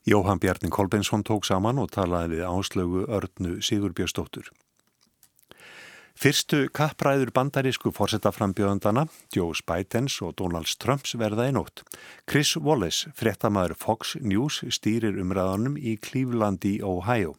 Jóhann 0.09 0.41
Bjarnin 0.43 0.73
Kolbensson 0.75 1.23
tók 1.23 1.45
saman 1.47 1.79
og 1.79 1.93
talaði 1.95 2.41
við 2.41 2.49
áslögu 2.49 3.05
Örnu 3.07 3.61
Sigurbjörnsdóttur. 3.63 4.49
Fyrstu 6.23 6.69
kappræður 6.71 7.33
bandarísku 7.35 7.91
fórsetaframbjöðandana, 7.97 9.09
Joe 9.35 9.57
Bidens 9.67 10.21
og 10.23 10.37
Donald 10.39 10.71
Trumps 10.79 11.17
verða 11.19 11.49
í 11.51 11.55
nótt. 11.57 11.83
Chris 12.31 12.53
Wallace, 12.55 13.11
frettamæður 13.19 13.75
Fox 13.81 14.13
News, 14.23 14.61
stýrir 14.71 15.19
umræðanum 15.19 15.75
í 15.75 15.97
Cleveland 15.99 16.63
í 16.63 16.77
Ohio. 16.87 17.35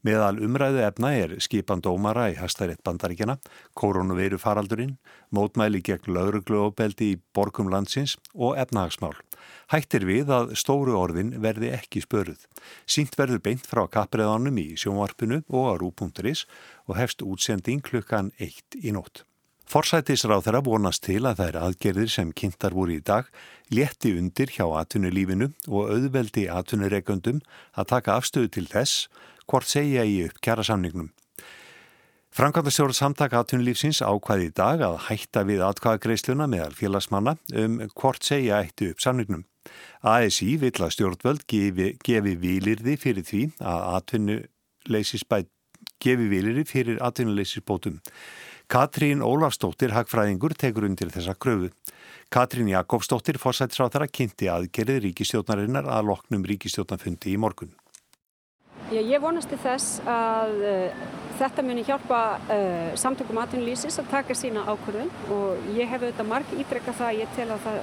Meðal 0.00 0.40
umræðu 0.46 0.80
efna 0.86 1.12
er 1.12 1.36
skipan 1.44 1.84
dómara 1.84 2.30
í 2.32 2.38
Hastaritt 2.40 2.80
bandaríkjana, 2.88 3.36
koronaveiru 3.76 4.40
faraldurinn, 4.40 4.96
mótmæli 5.28 5.84
gegn 5.84 6.16
laurugluobeldi 6.16 7.12
í 7.12 7.20
borgum 7.36 7.68
landsins 7.68 8.16
og 8.32 8.56
efnahagsmál. 8.56 9.18
Hættir 9.72 10.06
við 10.08 10.30
að 10.34 10.54
stóru 10.58 10.96
orðin 10.98 11.34
verði 11.42 11.72
ekki 11.76 12.02
spöruð. 12.04 12.46
Sýnt 12.86 13.16
verður 13.18 13.42
beint 13.42 13.66
frá 13.66 13.86
kapriðanum 13.90 14.58
í 14.60 14.72
sjónvarpinu 14.76 15.42
og 15.48 15.68
á 15.68 15.72
rú.is 15.80 16.46
og 16.88 16.96
hefst 16.98 17.22
útsending 17.22 17.82
klukkan 17.84 18.32
eitt 18.38 18.76
í 18.78 18.92
nótt. 18.92 19.24
Forsætisráð 19.72 20.42
þeirra 20.44 20.60
vonast 20.66 21.04
til 21.06 21.22
að 21.24 21.38
þær 21.40 21.58
aðgerðir 21.62 22.10
sem 22.12 22.32
kynntar 22.36 22.74
voru 22.76 22.98
í 22.98 23.00
dag 23.00 23.30
létti 23.72 24.12
undir 24.18 24.52
hjá 24.52 24.66
atvinnulífinu 24.82 25.48
og 25.70 25.94
auðveldi 25.94 26.44
atvinnureikundum 26.52 27.40
að 27.72 27.88
taka 27.94 28.18
afstöðu 28.20 28.52
til 28.52 28.66
þess 28.68 29.08
hvort 29.48 29.70
segja 29.72 30.04
í 30.04 30.26
upp 30.26 30.42
Frankvæmdastjórn 32.32 32.94
samtaka 32.96 33.42
atvinnulífsins 33.42 33.98
ákvaði 34.00 34.46
í 34.48 34.52
dag 34.56 34.80
að 34.80 34.94
hætta 35.04 35.42
við 35.44 35.58
atkvæðagreisluna 35.66 36.46
meðal 36.48 36.72
félagsmanna 36.72 37.34
um 37.60 37.74
hvort 37.92 38.24
segja 38.24 38.62
eittu 38.62 38.86
upp 38.88 39.02
samningnum. 39.04 39.42
ASI 40.00 40.54
vill 40.62 40.78
að 40.80 40.94
stjórnvöld 40.94 41.42
gefi, 41.44 41.90
gefi 42.00 42.32
vilirði 42.40 42.94
fyrir 42.96 43.26
því 43.28 43.42
að 43.60 43.84
atvinnuleysisbæt 43.98 45.50
gefi 46.00 46.30
vilirði 46.30 46.64
fyrir 46.70 47.02
atvinnuleysisbótum. 47.04 47.98
Katrín 48.64 49.20
Ólafstóttir 49.20 49.92
Hagfræðingur 49.92 50.54
tekur 50.56 50.86
undir 50.88 51.12
þessa 51.12 51.34
kröfu. 51.36 51.68
Katrín 52.32 52.70
Jakobsdóttir 52.72 53.36
fórsættisráþara 53.42 54.08
kynnti 54.08 54.48
aðgerið 54.48 55.02
ríkistjónarinnar 55.10 55.84
að 55.84 56.08
loknum 56.14 56.48
ríkistjónafundi 56.48 57.36
í 57.36 57.36
morgun. 57.36 57.76
Já, 58.88 59.04
ég 59.04 59.20
vonast 59.20 59.52
til 59.52 59.60
þess 59.60 60.00
að 60.08 60.64
þetta 61.40 61.64
muni 61.66 61.84
hjálpa 61.86 62.20
uh, 62.38 62.92
samtökum 63.00 63.40
atvinnulísis 63.42 63.98
að 64.00 64.10
taka 64.12 64.36
sína 64.38 64.64
ákvörðun 64.68 65.12
og 65.34 65.68
ég 65.76 65.90
hef 65.90 66.02
auðvitað 66.02 66.28
marg 66.30 66.56
ítrekka 66.58 66.94
það 66.98 67.08
að 67.10 67.20
ég 67.22 67.36
tel 67.36 67.48
að 67.50 67.64
það 67.66 67.78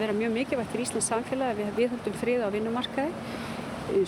vera 0.00 0.16
mjög 0.16 0.34
mikilvægt 0.36 0.74
fyrir 0.74 0.86
Íslands 0.86 1.08
samfélagi 1.10 1.50
að 1.54 1.60
við 1.60 1.80
viðhaldum 1.80 2.18
frið 2.20 2.44
á 2.46 2.48
vinnumarkaði. 2.54 3.12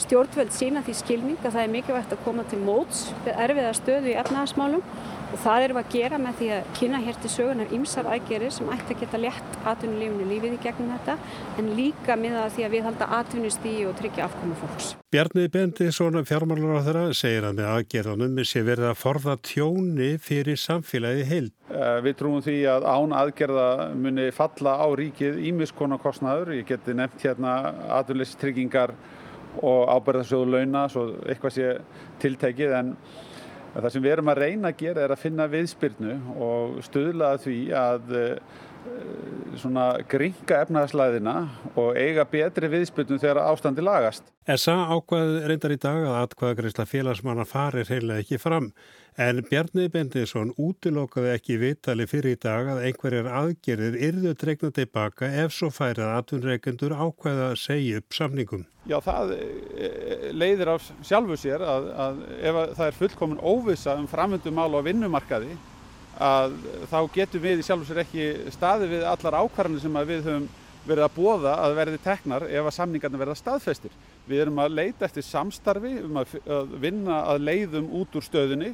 Stjórnvöld 0.03 0.53
sína 0.55 0.83
því 0.87 0.95
skilning 0.99 1.41
að 1.43 1.57
það 1.57 1.65
er 1.65 1.73
mikilvægt 1.73 2.15
að 2.15 2.23
koma 2.27 2.45
til 2.51 2.61
móts 2.63 3.09
við 3.25 3.41
erfiða 3.47 3.75
stöðu 3.79 4.13
í 4.13 4.19
efnahagsmálum 4.21 4.85
og 5.33 5.41
það 5.41 5.65
erum 5.65 5.79
við 5.79 5.87
að 5.87 5.95
gera 5.95 6.19
með 6.21 6.35
því 6.39 6.49
að 6.53 6.67
kynna 6.77 6.99
hér 7.03 7.19
til 7.23 7.31
sögunar 7.33 7.71
ymsar 7.73 8.09
aðgerir 8.13 8.53
sem 8.53 8.73
ætti 8.75 8.95
að 8.95 9.01
geta 9.03 9.21
lett 9.21 9.55
atvinnulífinu 9.71 10.27
lífið 10.29 10.57
í 10.57 10.59
gegnum 10.67 10.91
þetta 10.93 11.15
en 11.61 11.71
líka 11.79 12.17
með 12.21 12.37
það 12.39 12.57
því 12.57 12.67
að 12.67 12.75
við 12.75 12.85
halda 12.89 13.09
atvinnustíi 13.19 13.87
og 13.89 13.97
tryggja 14.01 14.27
afkomi 14.27 14.59
fólks. 14.61 14.91
Bjarni 15.13 15.47
Bendi, 15.53 15.89
svona 15.93 16.23
fjármálur 16.29 16.77
á 16.77 16.85
þeirra, 16.85 17.05
segir 17.17 17.49
að 17.49 17.57
með 17.61 17.71
aðgerðanum 17.71 18.45
sé 18.49 18.65
verið 18.67 18.91
að 18.91 19.01
forða 19.01 19.39
tjóni 19.49 20.11
fyrir 20.21 20.61
samfélagi 20.61 21.25
heil. 21.29 21.49
Eh, 21.73 21.99
við 22.05 22.19
trúum 22.21 22.45
því 22.45 22.59
að 22.75 22.87
án 22.93 23.17
aðgerða 23.23 23.67
muni 23.97 24.29
falla 24.37 24.77
á 24.85 24.87
ríkið 25.01 25.41
ímiskonarkostnaður. 25.53 26.55
Ég 26.61 26.69
geti 26.69 26.97
nefnt 26.97 27.25
hérna 27.25 27.57
atvinnleystryggingar 28.01 28.97
og 29.61 29.91
ábyrðarsjóðu 29.93 30.57
launa, 30.57 30.87
svo 30.89 31.05
eitthvað 31.27 31.57
sé 31.59 31.69
tiltekið 32.23 32.79
en 32.79 32.97
Það 33.73 33.89
sem 33.95 34.03
við 34.05 34.13
erum 34.13 34.29
að 34.29 34.39
reyna 34.43 34.69
að 34.69 34.81
gera 34.83 35.01
er 35.07 35.13
að 35.15 35.21
finna 35.23 35.45
viðspyrnu 35.49 36.15
og 36.45 36.75
stuðla 36.85 37.31
að 37.33 37.39
því 37.47 37.55
að 37.73 38.11
svona 39.61 39.87
gringa 40.09 40.63
efnaðslæðina 40.65 41.37
og 41.77 41.99
eiga 41.99 42.25
betri 42.29 42.71
viðspyrnu 42.73 43.21
þegar 43.21 43.43
ástandi 43.45 43.85
lagast. 43.85 44.25
SA 44.49 44.75
ákvað 44.91 45.37
reyndar 45.51 45.75
í 45.75 45.79
dag 45.83 46.01
að 46.03 46.19
atkvæðagreysla 46.25 46.89
félagsmanna 46.89 47.47
farir 47.47 47.89
heila 47.91 48.19
ekki 48.23 48.41
fram 48.43 48.73
en 49.21 49.43
Bjarni 49.45 49.91
Bendisson 49.93 50.55
útilokaði 50.57 51.35
ekki 51.35 51.59
vitali 51.61 52.07
fyrir 52.09 52.37
í 52.37 52.41
dag 52.41 52.71
að 52.73 52.85
einhverjar 52.89 53.29
aðgerðir 53.29 53.99
yrðu 54.09 54.33
dregna 54.41 54.71
tilbaka 54.73 55.29
ef 55.45 55.53
svo 55.53 55.69
færið 55.73 56.07
að 56.07 56.15
atvinnreikendur 56.21 56.95
ákvæða 56.97 57.51
að 57.51 57.59
segja 57.61 58.01
upp 58.01 58.17
samningum. 58.17 58.65
Já, 58.89 58.97
það 59.05 59.35
eh, 59.37 60.31
leiðir 60.33 60.73
af 60.75 60.89
sjálfu 61.05 61.37
sér 61.39 61.63
að, 61.63 61.91
að 62.07 62.25
ef 62.41 62.63
það 62.79 62.87
er 62.87 62.99
fullkomin 63.03 63.45
óvisa 63.45 63.99
um 64.01 64.09
framöndumál 64.11 64.73
á 64.73 64.81
vinnumarkaði 64.89 65.53
að 66.23 66.57
þá 66.91 66.99
getum 67.17 67.43
við 67.43 67.63
í 67.63 67.67
sjálfu 67.67 67.89
sér 67.89 68.03
ekki 68.05 68.27
staði 68.55 68.91
við 68.95 69.07
allar 69.11 69.41
ákvarðanir 69.43 69.83
sem 69.83 69.99
við 70.03 70.27
höfum 70.29 70.49
verið 70.87 71.07
að 71.07 71.17
bóða 71.17 71.57
að 71.63 71.77
verði 71.79 71.99
teknar 72.03 72.47
ef 72.49 72.69
að 72.69 72.77
samningarna 72.77 73.21
verða 73.21 73.37
staðfestir. 73.39 73.93
Við 74.27 74.45
erum 74.45 74.63
að 74.63 74.79
leita 74.79 75.07
eftir 75.07 75.27
samstarfi 75.27 75.93
um 76.03 76.19
að 76.23 76.73
vinna 76.83 77.21
að 77.31 77.45
leiðum 77.47 77.91
út 78.01 78.19
úr 78.19 78.27
stöðunni 78.27 78.73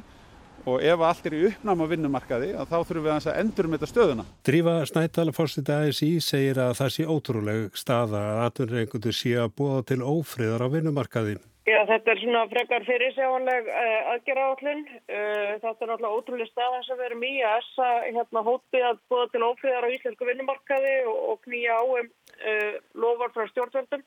og 0.67 0.83
ef 0.83 1.03
allt 1.05 1.27
er 1.29 1.35
í 1.37 1.43
uppnáma 1.49 1.87
vinnumarkaði 1.89 2.49
þá 2.57 2.75
þurfum 2.75 3.05
við 3.05 3.13
að 3.13 3.37
endur 3.41 3.69
með 3.69 3.79
þetta 3.79 3.91
stöðuna. 3.93 4.25
Drífa 4.47 4.73
Snædal, 4.89 5.29
fórstiti 5.35 5.75
ASI, 5.75 6.09
segir 6.23 6.59
að 6.63 6.73
það 6.81 6.95
sé 6.95 7.05
ótrúleg 7.07 7.77
staða 7.79 8.23
að 8.33 8.41
atvinnreikundu 8.47 9.13
sé 9.15 9.35
að 9.39 9.53
búa 9.61 9.79
til 9.87 10.01
ófriðar 10.03 10.65
á 10.65 10.67
vinnumarkaði. 10.73 11.37
Já, 11.69 11.83
þetta 11.85 12.13
er 12.13 12.19
svona 12.23 12.39
frekar 12.49 12.85
fyrir 12.87 13.11
sjáanleg 13.13 13.67
uh, 13.69 14.07
aðgerra 14.13 14.45
átlun. 14.53 14.79
Uh, 14.89 15.17
eh, 15.17 15.51
þetta 15.61 15.85
er 15.85 15.91
náttúrulega 15.91 16.17
ótrúlega 16.17 16.49
staða 16.49 16.79
sem 16.87 17.03
erum 17.05 17.25
í 17.27 17.33
að 17.45 17.57
essa 17.59 17.89
hérna, 18.07 18.43
hópið 18.47 18.85
að 18.87 19.01
búa 19.11 19.27
til 19.29 19.43
ófriðar 19.45 19.85
á 19.85 19.93
íslensku 19.93 20.29
vinnumarkaði 20.29 20.95
og, 21.11 21.19
og 21.33 21.43
knýja 21.45 21.77
á 21.77 21.83
um 21.83 22.09
uh, 22.09 22.79
lofar 23.03 23.35
frá 23.35 23.45
stjórnvöldum. 23.51 24.05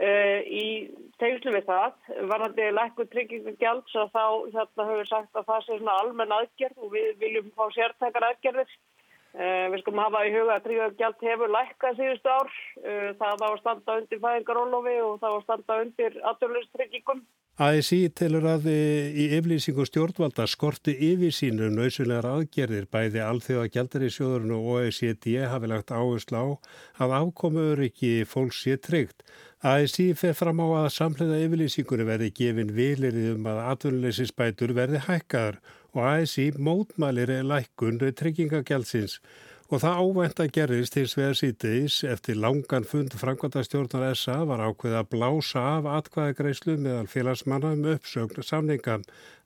Uh, 0.00 0.40
í 0.48 0.64
teguslu 1.22 1.52
við 1.54 1.68
það 1.68 2.10
varðandi 2.32 2.70
lækku 2.72 3.06
tryggingagjald 3.12 3.84
svo 3.92 4.08
þá 4.16 4.24
hérna 4.56 4.88
við 4.88 5.04
sagt 5.12 5.38
að 5.38 5.50
það 5.52 5.66
sé 5.66 5.76
svona 5.76 5.98
almenn 6.00 6.34
aðgerð 6.38 6.86
og 6.86 6.96
við 6.96 7.12
viljum 7.20 7.52
fá 7.52 7.66
sértækar 7.76 8.30
aðgerðir 8.32 8.72
uh, 8.72 9.01
við 9.32 9.78
skulum 9.80 10.02
hafa 10.02 10.24
í 10.28 10.32
huga 10.34 10.56
að 10.58 10.66
tryggingagjald 10.66 11.28
hefur 11.28 11.54
lækkað 11.56 12.00
síðustu 12.00 12.32
ár. 12.32 12.56
Uh, 12.82 13.06
það 13.20 13.38
þá 13.42 13.46
að 13.48 13.60
standa 13.62 14.00
undir 14.00 14.24
fæðingarólofi 14.26 14.96
og 15.06 15.14
þá 15.22 15.28
að 15.30 15.44
standa 15.46 15.78
undir 15.86 16.18
aturlustryggingum 16.32 17.24
ASI 17.60 18.06
telur 18.16 18.46
að 18.48 18.70
í 18.72 19.26
yflýsingu 19.36 19.84
stjórnvalda 19.84 20.46
skorti 20.48 20.94
yfir 21.10 21.34
sínum 21.36 21.74
nöysulegar 21.76 22.24
aðgerðir. 22.30 22.86
Bæði 22.88 23.20
alþjóða 23.20 23.68
gældarísjóðurinn 23.74 24.54
og 24.56 24.70
OECD 24.72 25.34
hafi 25.44 25.68
lagt 25.68 25.92
áherslu 25.92 26.40
á 26.40 26.46
að 27.04 27.12
afkomuður 27.18 27.84
ekki 27.90 28.24
fólks 28.24 28.62
sé 28.64 28.78
tryggt. 28.80 29.20
ASI 29.60 30.14
fer 30.16 30.32
fram 30.32 30.64
á 30.64 30.80
að 30.80 30.94
samhliða 30.96 31.42
yfirlýsingunni 31.44 32.08
verði 32.08 32.32
gefin 32.40 32.72
vilirði 32.72 33.28
um 33.36 33.44
að 33.52 33.60
atvinnuleysisbætur 33.74 34.72
verði 34.72 35.04
hækkaðar 35.04 35.60
og 35.94 36.04
ASI 36.08 36.50
mótmælir 36.58 37.30
er 37.30 37.48
lækkun 37.48 38.00
tryggingagjálsins 38.18 39.20
og 39.72 39.80
það 39.80 40.00
ávænt 40.04 40.40
að 40.42 40.50
gerðist 40.52 40.96
hins 40.98 41.14
vegar 41.16 41.36
síðdeis 41.38 41.94
eftir 42.04 42.36
langan 42.36 42.84
fund 42.84 43.14
Frankværtastjórnar 43.16 44.10
SA 44.20 44.42
var 44.44 44.60
ákveð 44.60 44.98
að 44.98 45.08
blása 45.14 45.62
af 45.78 45.88
atkvæðagreislu 45.88 46.74
meðal 46.76 47.08
félagsmanna 47.08 47.70
um 47.72 47.86
uppsögn 47.94 48.44
samninga. 48.44 48.98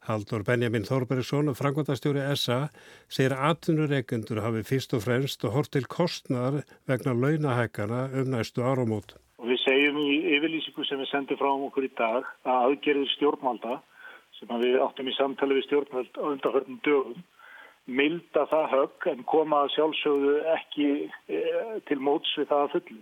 Haldur 0.09 0.43
Benjamin 0.43 0.83
Þorbergsson, 0.88 1.53
Frankværtastjóri 1.55 2.26
SA, 2.35 2.59
segir 3.07 3.37
að 3.37 3.53
atvinnureikendur 3.53 4.43
hafi 4.43 4.67
fyrst 4.67 4.99
og 4.99 5.07
fremst 5.07 5.47
og 5.47 5.55
hort 5.55 5.71
til 5.76 5.87
kostnar 5.87 6.65
vegna 6.91 7.15
launahækana 7.15 8.09
um 8.19 8.35
næstu 8.35 8.67
áramót. 8.67 9.15
Við 9.38 9.62
segjum 9.62 10.03
í 10.03 10.11
yfirlýsingu 10.35 10.91
sem 10.91 10.99
við 11.05 11.12
sendum 11.12 11.38
frá 11.38 11.53
okkur 11.55 11.87
í 11.87 11.95
dag 11.95 12.26
að 12.43 12.67
aðgerðir 12.67 13.15
stjórnvalda 13.15 13.79
sem 14.38 14.61
við 14.62 14.78
áttum 14.85 15.09
í 15.09 15.16
samtali 15.16 15.59
við 15.59 15.66
stjórnvald 15.69 16.21
á 16.21 16.25
undarhörnum 16.33 16.81
dögum 16.85 17.25
milda 17.87 18.47
það 18.50 18.73
högg 18.73 19.07
en 19.12 19.23
koma 19.31 19.66
sjálfsögðu 19.75 20.40
ekki 20.57 20.88
e, 21.31 21.43
til 21.87 21.99
móts 22.02 22.33
við 22.38 22.49
það 22.50 22.64
að 22.64 22.73
fullu. 22.75 22.99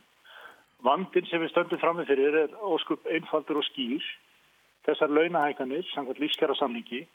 Vandin 0.84 1.30
sem 1.30 1.40
við 1.40 1.52
stöndum 1.54 1.80
fram 1.80 1.96
með 1.96 2.10
fyrir 2.12 2.36
er 2.42 2.58
óskup 2.60 3.08
einfaldur 3.08 3.62
og 3.62 3.66
skýr. 3.70 4.04
Þessar 4.84 5.14
launahækanir, 5.16 5.86
samkvæmt 5.94 6.20
lífskjara 6.20 6.56
samningi, 6.58 7.06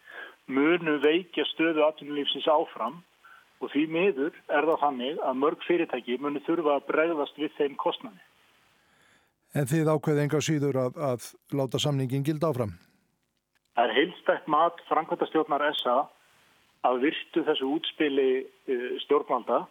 munu 0.49 0.97
veikja 1.03 1.45
stöðu 1.51 1.85
atvinnulífsins 1.85 2.49
áfram 2.49 3.03
og 3.61 3.69
því 3.69 3.85
miður 3.93 4.33
er 4.49 4.65
það 4.65 4.81
þannig 4.87 5.21
að 5.21 5.39
mörg 5.43 5.65
fyrirtæki 5.67 6.17
munu 6.23 6.41
þurfa 6.47 6.79
að 6.79 6.87
bregðast 6.89 7.37
við 7.37 7.53
þeim 7.59 7.77
kostnæmi. 7.77 8.25
En 9.53 9.69
þið 9.69 9.93
ákveði 9.93 10.25
enga 10.25 10.41
síður 10.41 10.81
að, 10.87 10.97
að 10.97 11.29
láta 11.57 11.81
samningin 11.81 12.25
gilda 12.25 12.49
áfram? 12.49 12.73
Það 13.75 13.83
er 13.85 13.95
heilstækt 13.97 14.47
mat 14.51 14.81
Frankværtastjórnar 14.89 15.65
SA 15.79 15.97
að 16.87 17.01
virtu 17.05 17.43
þessu 17.47 17.73
útspili 17.75 18.29
uh, 18.43 18.95
stjórnvalda 19.05 19.65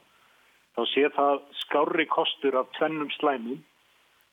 þá 0.76 0.82
sé 0.92 1.08
það 1.16 1.40
skári 1.64 2.06
kostur 2.06 2.58
af 2.60 2.70
tvennum 2.78 3.10
slæmum 3.16 3.62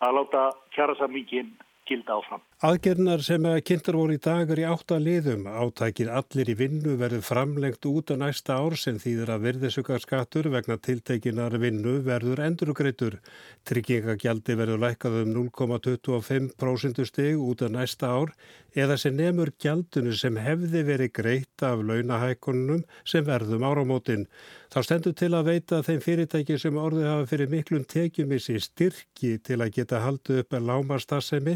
að 0.05 0.17
láta 0.19 0.43
kjærasamningin 0.75 1.55
gilda 1.89 2.19
áfram. 2.19 2.43
Aðgernar 2.63 3.19
sem 3.19 3.43
að 3.43 3.57
kynntar 3.67 3.97
voru 4.00 4.13
í 4.15 4.19
dagar 4.24 4.59
í 4.62 4.63
átta 4.63 4.95
liðum 4.95 5.41
átækir 5.43 6.07
allir 6.07 6.47
í 6.47 6.55
vinnu 6.55 6.93
verður 6.95 7.25
framlengt 7.27 7.83
út 7.89 8.13
á 8.13 8.15
næsta 8.15 8.55
ár 8.55 8.77
sem 8.79 8.95
þýðir 8.95 9.33
að 9.33 9.43
verðisugarskattur 9.50 10.47
vegna 10.53 10.77
tiltekinar 10.79 11.57
vinnu 11.59 11.97
verður 12.07 12.39
endurgreitur. 12.47 13.19
Tryggingagjaldi 13.67 14.55
verður 14.55 14.85
lækkað 14.85 15.17
um 15.25 15.33
0,25% 15.35 17.03
steg 17.12 17.43
út 17.43 17.59
á 17.59 17.67
næsta 17.75 18.13
ár 18.15 18.31
eða 18.71 18.95
sem 19.00 19.15
nefnur 19.19 19.51
gjaldunu 19.59 20.15
sem 20.15 20.39
hefði 20.39 20.85
verið 20.88 21.12
greitt 21.15 21.63
af 21.63 21.83
launahækonunum 21.83 22.85
sem 23.03 23.27
verðum 23.27 23.67
áramótin. 23.67 24.29
Þá 24.71 24.79
stendur 24.83 25.13
til 25.15 25.31
að 25.35 25.47
veita 25.47 25.77
þeim 25.88 26.01
fyrirtæki 26.03 26.57
sem 26.59 26.75
orðið 26.79 27.07
hafa 27.07 27.27
fyrir 27.29 27.51
miklum 27.51 27.85
tekjumissi 27.88 28.57
styrki 28.59 29.38
til 29.39 29.62
að 29.63 29.71
geta 29.77 30.01
haldið 30.03 30.41
upp 30.43 30.57
að 30.57 30.65
lámarstasemi 30.67 31.55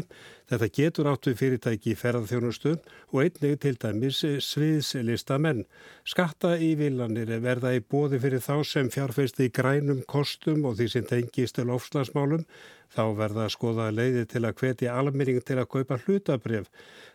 Þetta 0.50 0.66
getur 0.74 1.06
átt 1.06 1.28
við 1.28 1.36
fyrirtæki 1.38 1.92
í 1.92 1.98
ferðarþjónustu 1.98 2.72
og 3.12 3.18
einnig 3.22 3.60
til 3.62 3.76
dæmis 3.78 4.24
sviðslista 4.42 5.38
menn. 5.38 5.62
Skatta 6.02 6.56
í 6.58 6.72
vilanir 6.80 7.30
verða 7.44 7.70
í 7.76 7.84
bóði 7.84 8.18
fyrir 8.24 8.42
þá 8.42 8.56
sem 8.66 8.90
fjárfeisti 8.90 9.46
í 9.46 9.52
grænum 9.54 10.02
kostum 10.10 10.66
og 10.66 10.74
því 10.80 10.88
sem 10.90 11.06
tengist 11.06 11.54
til 11.60 11.70
ofslagsmálum. 11.70 12.42
Þá 12.90 13.04
verða 13.14 13.44
að 13.46 13.52
skoða 13.54 13.84
leiði 13.94 14.24
til 14.32 14.40
að 14.42 14.56
hvetja 14.58 14.94
almenning 14.98 15.38
til 15.46 15.60
að 15.62 15.68
kaupa 15.70 15.98
hlutabref. 16.02 16.66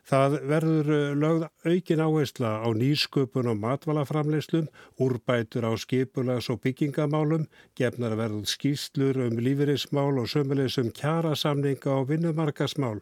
Það 0.07 0.35
verður 0.47 0.91
lögð 1.19 1.47
aukin 1.67 2.03
áhersla 2.05 2.51
á 2.63 2.67
nýsköpun 2.71 3.49
og 3.51 3.59
matvalaframleyslum, 3.59 4.69
úrbætur 5.03 5.67
á 5.67 5.75
skipulags 5.75 6.47
og 6.53 6.61
byggingamálum, 6.63 7.49
gefnar 7.75 8.15
verður 8.15 8.47
skýslur 8.47 9.19
um 9.25 9.35
lífeyrismál 9.35 10.21
og 10.21 10.29
sömulegs 10.31 10.79
um 10.79 10.93
kjarasamninga 10.95 11.91
og 11.91 12.07
vinnumarkasmál. 12.13 13.01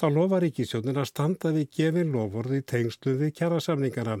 Þá 0.00 0.06
lofa 0.14 0.40
ríkisjónin 0.40 0.96
að 0.96 1.10
standa 1.10 1.52
við 1.52 1.68
gefin 1.76 2.14
lofurði 2.14 2.62
tengslu 2.64 3.18
við 3.20 3.34
kjærasamningana. 3.36 4.16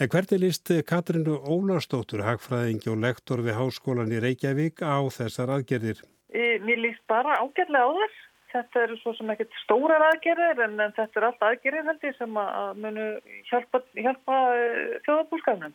En 0.00 0.08
hvernig 0.08 0.40
líst 0.40 0.72
Katrinu 0.88 1.36
Ólarstóttur, 1.36 2.24
hagfræðingi 2.24 2.88
og 2.88 3.02
lektor 3.04 3.44
við 3.44 3.58
Háskólan 3.58 4.14
í 4.16 4.22
Reykjavík 4.24 4.80
á 4.80 5.04
þessar 5.12 5.52
aðgerðir? 5.58 6.00
Mér 6.32 6.80
líst 6.80 7.02
bara 7.10 7.38
ágærlega 7.40 7.88
á 7.88 7.92
þess. 8.00 8.20
Þetta 8.52 8.82
eru 8.84 8.98
svo 9.00 9.14
sem 9.16 9.30
ekkert 9.32 9.54
stórar 9.62 10.02
aðgerðir 10.10 10.58
en, 10.66 10.74
en 10.84 10.92
þetta 10.96 11.20
eru 11.20 11.28
allt 11.30 11.46
aðgerðir 11.46 11.86
held 11.88 12.02
ég 12.04 12.18
sem 12.18 12.36
að 12.42 12.82
munu 12.84 13.06
hjálpa, 13.48 13.80
hjálpa 13.96 14.40
eh, 14.58 14.98
þjóðabúrskafnum. 15.06 15.74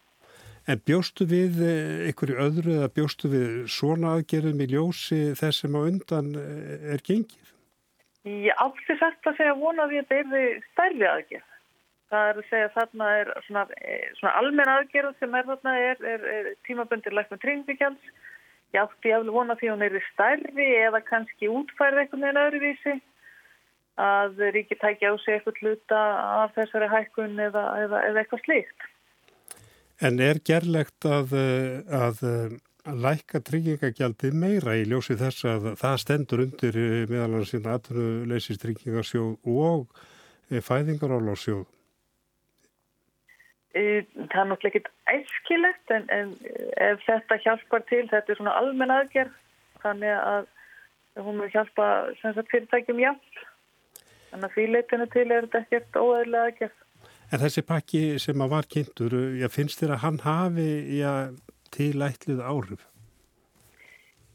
En 0.68 0.82
bjóstu 0.86 1.26
við 1.26 1.62
ykkur 2.12 2.34
í 2.34 2.40
öðru 2.44 2.74
eða 2.76 2.92
bjóstu 2.94 3.32
við 3.32 3.52
svona 3.72 4.18
aðgerðum 4.18 4.62
í 4.66 4.70
ljósi 4.74 5.22
þess 5.40 5.64
sem 5.64 5.78
á 5.78 5.82
undan 5.82 6.34
eh, 6.38 6.90
er 6.94 7.04
gengið? 7.08 7.54
Ég 8.28 8.62
átti 8.62 8.98
þetta 9.00 9.32
að 9.32 9.38
segja 9.40 9.58
vonaði 9.58 10.02
að 10.02 10.10
þetta 10.12 10.42
er 10.44 10.58
stærri 10.72 11.08
aðgerð. 11.08 11.54
Það 12.08 12.30
er 12.30 12.40
að 12.40 12.50
segja 12.50 12.72
þarna 12.76 13.08
er 13.20 13.32
svona, 13.48 13.64
eh, 13.82 14.08
svona 14.20 14.34
almenn 14.42 14.74
aðgerð 14.74 15.16
sem 15.20 15.36
er 15.36 15.48
þarna 15.50 15.76
er, 15.84 16.04
er, 16.14 16.28
er 16.36 16.50
tímaböndir 16.68 17.16
lækna 17.16 17.40
tringbyggjans. 17.42 18.12
Ég 18.76 18.82
átti 18.84 19.14
að 19.16 19.32
vona 19.32 19.56
því 19.60 19.70
að 19.70 19.76
hún 19.76 19.86
er 19.88 20.10
stærri 20.12 20.68
eða 20.82 21.04
kannski 21.08 21.52
útfærið 21.52 22.04
eitthvað 22.04 22.24
með 22.24 22.42
öðruvísi 22.44 22.96
að 24.08 24.44
ríki 24.54 24.78
tækja 24.78 25.14
á 25.14 25.16
sig 25.24 25.38
eitthvað 25.38 25.62
hluta 25.64 26.02
af 26.44 26.54
þessari 26.58 26.90
hækkun 26.92 27.40
eða, 27.48 27.64
eða, 27.86 28.04
eða 28.12 28.22
eitthvað 28.22 28.44
slíkt. 28.46 28.88
En 30.06 30.20
er 30.22 30.38
gerlegt 30.46 31.08
að, 31.10 31.32
að 31.90 32.20
að 32.88 33.02
lækka 33.04 33.42
tryggingagjaldi 33.44 34.32
meira 34.36 34.76
í 34.80 34.86
ljósi 34.88 35.18
þess 35.20 35.48
að 35.50 35.72
það 35.80 35.98
stendur 36.04 36.44
undir 36.46 36.78
eh, 36.80 37.08
meðal 37.10 37.34
hann 37.36 37.48
sína 37.50 37.76
aðruleysist 37.78 38.64
tryggingarsjóð 38.64 39.34
og 39.52 39.90
eh, 40.50 40.62
fæðingarálarsjóð? 40.64 41.66
Það 43.78 44.40
er 44.42 44.48
náttúrulega 44.50 44.70
ekkit 44.72 44.88
æskilegt 45.12 45.94
en, 45.94 46.08
en 46.14 46.32
ef 46.82 47.04
þetta 47.06 47.38
hjálpar 47.44 47.84
til, 47.90 48.06
þetta 48.10 48.34
er 48.34 48.40
svona 48.40 48.56
almenn 48.58 48.94
aðgerð, 48.94 49.36
þannig 49.84 50.16
að 50.18 50.48
hún 51.26 51.44
vil 51.44 51.52
hjálpa 51.54 51.88
fyrirtækjum 52.22 53.04
hjálp. 53.04 53.44
Þannig 54.32 54.48
að 54.50 54.56
því 54.56 54.66
leitinu 54.74 55.08
til 55.14 55.26
er 55.28 55.48
þetta 55.48 55.64
ekkert 55.64 56.00
óæðilega 56.02 56.50
aðgerð. 56.50 56.84
En 57.28 57.42
þessi 57.44 57.64
pakki 57.68 58.02
sem 58.24 58.44
að 58.44 58.54
var 58.56 58.68
kynntur, 58.72 59.16
já, 59.36 59.48
finnst 59.52 59.82
þér 59.82 59.98
að 59.98 60.04
hann 60.06 60.20
hafi 60.24 60.68
já, 60.98 61.12
tilætluð 61.76 62.44
áhrif? 62.44 62.86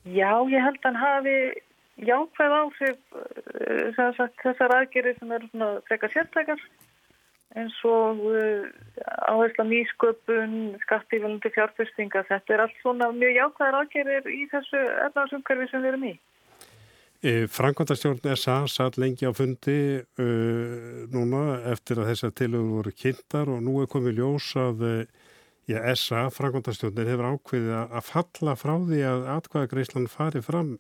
Já, 0.05 0.33
ég 0.51 0.61
held 0.61 0.81
að 0.83 0.89
hann 0.91 1.01
hafi 1.01 1.37
jákvæð 2.03 2.55
áhrif 2.59 3.17
uh, 3.17 4.23
þessar 4.43 4.77
aðgerir 4.79 5.19
sem 5.19 5.35
eru 5.37 5.51
svona 5.51 5.71
frekar 5.89 6.13
sértækar 6.13 6.63
eins 7.59 7.79
og 7.89 8.21
uh, 8.33 8.67
áhersla 9.29 9.67
nýsköpun, 9.69 10.77
skattífælandi 10.85 11.53
fjárfyrstinga, 11.55 12.25
þetta 12.29 12.55
er 12.55 12.65
allt 12.67 12.79
svona 12.83 13.11
mjög 13.17 13.39
jákvæðar 13.39 13.81
aðgerir 13.81 14.31
í 14.33 14.45
þessu 14.53 14.85
erðarsumkörfi 15.09 15.69
sem 15.71 15.85
við 15.85 15.93
erum 15.93 16.07
í. 16.11 16.15
E, 17.23 17.33
Frankvandastjórn 17.47 18.33
SA 18.35 18.63
satt 18.67 18.97
lengi 18.99 19.29
á 19.29 19.33
fundi 19.37 19.77
uh, 20.01 21.05
núna 21.13 21.61
eftir 21.71 22.03
að 22.03 22.13
þessar 22.13 22.33
tilögur 22.41 22.81
voru 22.81 22.95
kynntar 23.05 23.53
og 23.53 23.61
nú 23.63 23.77
er 23.83 23.93
komið 23.93 24.19
ljós 24.23 24.49
að 24.59 24.89
Já, 25.71 25.79
SA, 25.95 26.27
Frankvandastjórnir, 26.35 27.07
hefur 27.07 27.37
ákveðið 27.37 27.77
að 27.79 28.07
falla 28.09 28.55
frá 28.59 28.73
því 28.83 29.03
að 29.07 29.29
atkvæðagreislan 29.37 30.09
fari 30.11 30.43
fram. 30.43 30.73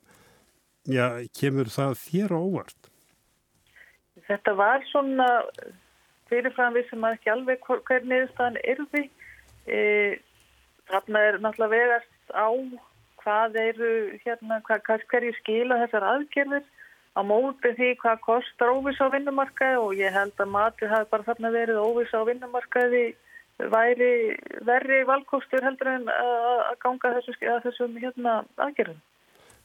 Já, 0.90 1.22
kemur 1.38 1.70
það 1.70 1.94
þér 2.00 2.34
óvart? 2.34 2.88
Þetta 4.26 4.54
var 4.58 4.82
svona 4.90 5.28
fyrirfram 6.32 6.76
við 6.76 6.88
sem 6.90 7.04
að 7.06 7.18
ekki 7.18 7.32
alveg 7.32 7.66
hver 7.68 8.08
niðurstaðan 8.08 8.60
erfi. 8.74 9.04
E, 9.68 9.80
þarna 10.90 11.26
er 11.28 11.40
náttúrulega 11.44 11.76
vegast 11.76 12.34
á 12.34 12.48
hvað 13.22 13.58
eru 13.62 13.90
hérna, 14.24 14.60
hvað, 14.66 15.04
hverju 15.10 15.34
skila 15.38 15.78
þessar 15.84 16.08
aðgerðir 16.16 16.64
á 17.12 17.20
móti 17.26 17.74
því 17.76 17.90
hvað 18.00 18.22
kostar 18.24 18.72
óvis 18.72 18.98
á 18.98 19.06
vinnumarkaði 19.12 19.78
og 19.78 19.92
ég 20.00 20.14
held 20.16 20.34
að 20.40 20.54
matið 20.54 20.92
hafi 20.94 21.10
bara 21.12 21.28
þarna 21.28 21.52
verið 21.54 21.82
óvis 21.84 22.14
á 22.16 22.20
vinnumarkaði 22.26 23.04
væri 23.72 24.12
verri 24.66 25.02
valkostur 25.06 25.62
heldur 25.62 25.92
en 25.92 26.08
að 26.10 26.76
ganga 26.82 27.14
þessu, 27.18 27.36
að 27.46 27.64
þessum 27.68 27.98
hérna, 28.00 28.40
aðgerðum. 28.56 29.00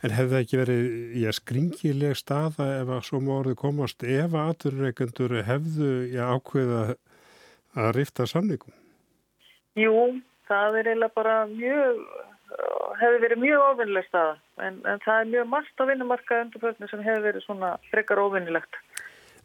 En 0.05 0.13
hefði 0.13 0.33
það 0.33 0.43
ekki 0.43 0.59
verið 0.61 0.87
í 1.17 1.25
að 1.25 1.37
skringileg 1.39 2.17
staða 2.19 2.67
ef 2.83 2.91
að 2.93 3.05
svo 3.07 3.21
morði 3.23 3.55
komast 3.57 4.03
ef 4.05 4.35
að 4.35 4.51
aturreikendur 4.53 5.37
hefðu 5.47 5.91
í 6.11 6.19
ákveða 6.21 6.81
að 7.77 7.91
rifta 7.97 8.27
samningum? 8.29 8.73
Jú, 9.77 9.93
það 10.49 10.79
er 10.79 10.91
eiginlega 10.91 11.17
bara 11.17 11.37
mjög, 11.49 12.03
hefði 13.01 13.23
verið 13.25 13.41
mjög 13.41 13.65
ofinnileg 13.71 14.07
staða 14.09 14.35
en, 14.67 14.77
en 14.85 15.01
það 15.05 15.21
er 15.21 15.31
mjög 15.33 15.49
margt 15.53 15.81
á 15.81 15.83
vinnumarka 15.89 16.41
undirföldinu 16.45 16.91
sem 16.91 17.03
hefði 17.05 17.25
verið 17.27 17.45
svona 17.45 17.73
frekar 17.91 18.21
ofinnilegt. 18.21 18.79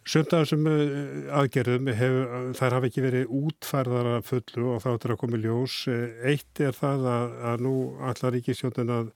Þessum 0.03 0.67
eh, 0.67 1.29
aðgerðum 1.39 1.89
hefur, 1.95 2.47
þær 2.59 2.75
hafa 2.77 2.89
ekki 2.89 3.05
verið 3.05 3.35
útfærðara 3.39 4.17
fullu 4.27 4.73
og 4.75 4.83
þá 4.83 4.89
er 4.97 5.15
að 5.15 5.21
koma 5.21 5.39
ljós. 5.39 5.77
Eh, 5.93 6.33
eitt 6.33 6.63
er 6.65 6.75
það 6.75 7.07
að, 7.13 7.37
að 7.53 7.63
nú 7.69 7.75
allar 8.11 8.35
ríkisjónin 8.35 8.91
að, 8.91 9.13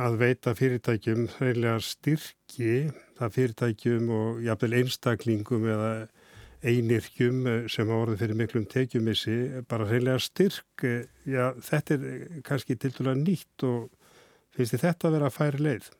að 0.00 0.18
veita 0.22 0.54
fyrirtækjum 0.56 1.26
reynilega 1.36 1.78
styrki, 1.84 2.90
það 3.18 3.34
fyrirtækjum 3.36 4.12
og 4.16 4.42
jafnvel 4.46 4.76
einstaklingum 4.80 5.66
eða 5.68 5.90
einirkjum 6.62 7.46
eh, 7.50 7.64
sem 7.72 7.90
á 7.90 7.94
orðið 7.96 8.22
fyrir 8.22 8.38
miklum 8.38 8.68
tekjumissi, 8.70 9.38
bara 9.68 9.88
reynilega 9.88 10.22
styrk. 10.22 10.86
Já, 11.28 11.50
þetta 11.58 11.98
er 11.98 12.38
kannski 12.46 12.78
til 12.78 12.92
dæla 12.96 13.16
nýtt 13.18 13.66
og 13.68 13.90
finnst 14.56 14.76
þið 14.76 14.86
þetta 14.86 15.08
að 15.08 15.18
vera 15.18 15.28
að 15.28 15.36
færi 15.36 15.66
leið? 15.66 15.90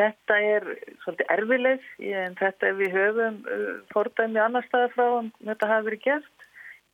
Þetta 0.00 0.38
er 0.40 0.68
svolítið 1.02 1.34
erfileg 1.34 1.82
en 2.22 2.38
þetta 2.38 2.68
er 2.70 2.78
við 2.78 2.94
höfum 2.96 3.42
uh, 3.44 3.66
fordæmi 3.92 4.40
annar 4.40 4.64
staða 4.64 4.88
frá 4.94 5.04
en 5.18 5.28
þetta 5.44 5.68
hafi 5.68 5.88
verið 5.90 6.06
gert. 6.06 6.48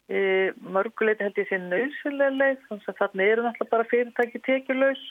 Mörguleiti 0.08 1.20
held 1.20 1.36
ég 1.36 1.50
sé 1.50 1.56
nöðsynlega 1.60 2.32
leið 2.32 2.60
þannig 2.64 2.86
að 2.88 2.94
þarna 2.96 3.24
eru 3.28 3.42
náttúrulega 3.44 3.72
bara 3.74 3.88
fyrirtæki 3.90 4.40
tekjulegs. 4.46 5.02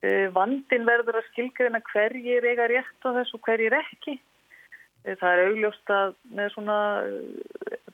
E, 0.00 0.28
vandin 0.32 0.86
verður 0.88 1.20
að 1.20 1.28
skilgreina 1.28 1.82
hverjir 1.90 2.46
eiga 2.48 2.68
rétt 2.70 3.04
á 3.04 3.08
þessu 3.18 3.36
og 3.36 3.44
hverjir 3.44 3.76
ekki. 3.76 4.16
E, 5.04 5.14
það 5.20 5.30
er 5.30 5.42
augljóst 5.46 5.92
að 5.96 6.14
með 6.38 6.52
svona 6.54 6.78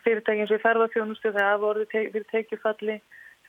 fyrirtækinn 0.05 0.51
sem 0.51 0.63
hafa 0.63 1.71
orðið 1.73 1.91
te 1.91 2.05
fyrir 2.15 2.29
tekjufalli, 2.31 3.01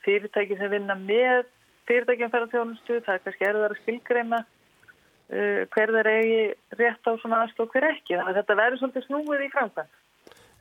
fyrirtæki 0.06 0.58
sem 0.58 0.72
vinna 0.74 0.98
með 0.98 1.46
fyrirtækinn 1.88 2.34
ferðarþjónustu, 2.34 3.00
það 3.06 3.14
er 3.14 3.24
kannski 3.24 3.48
erðar 3.48 3.74
að 3.76 3.82
skilgreina 3.84 4.44
hver 5.28 5.90
þeir 5.92 6.08
eigi 6.08 6.44
rétt 6.80 7.04
á 7.04 7.12
svona 7.20 7.42
aðstof 7.44 7.68
hver 7.74 7.84
ekki. 7.90 8.14
Þannig 8.16 8.30
að 8.32 8.38
þetta 8.38 8.54
verður 8.62 8.80
svolítið 8.80 9.04
snúið 9.06 9.42
í 9.44 9.48
framkvæm. 9.52 9.90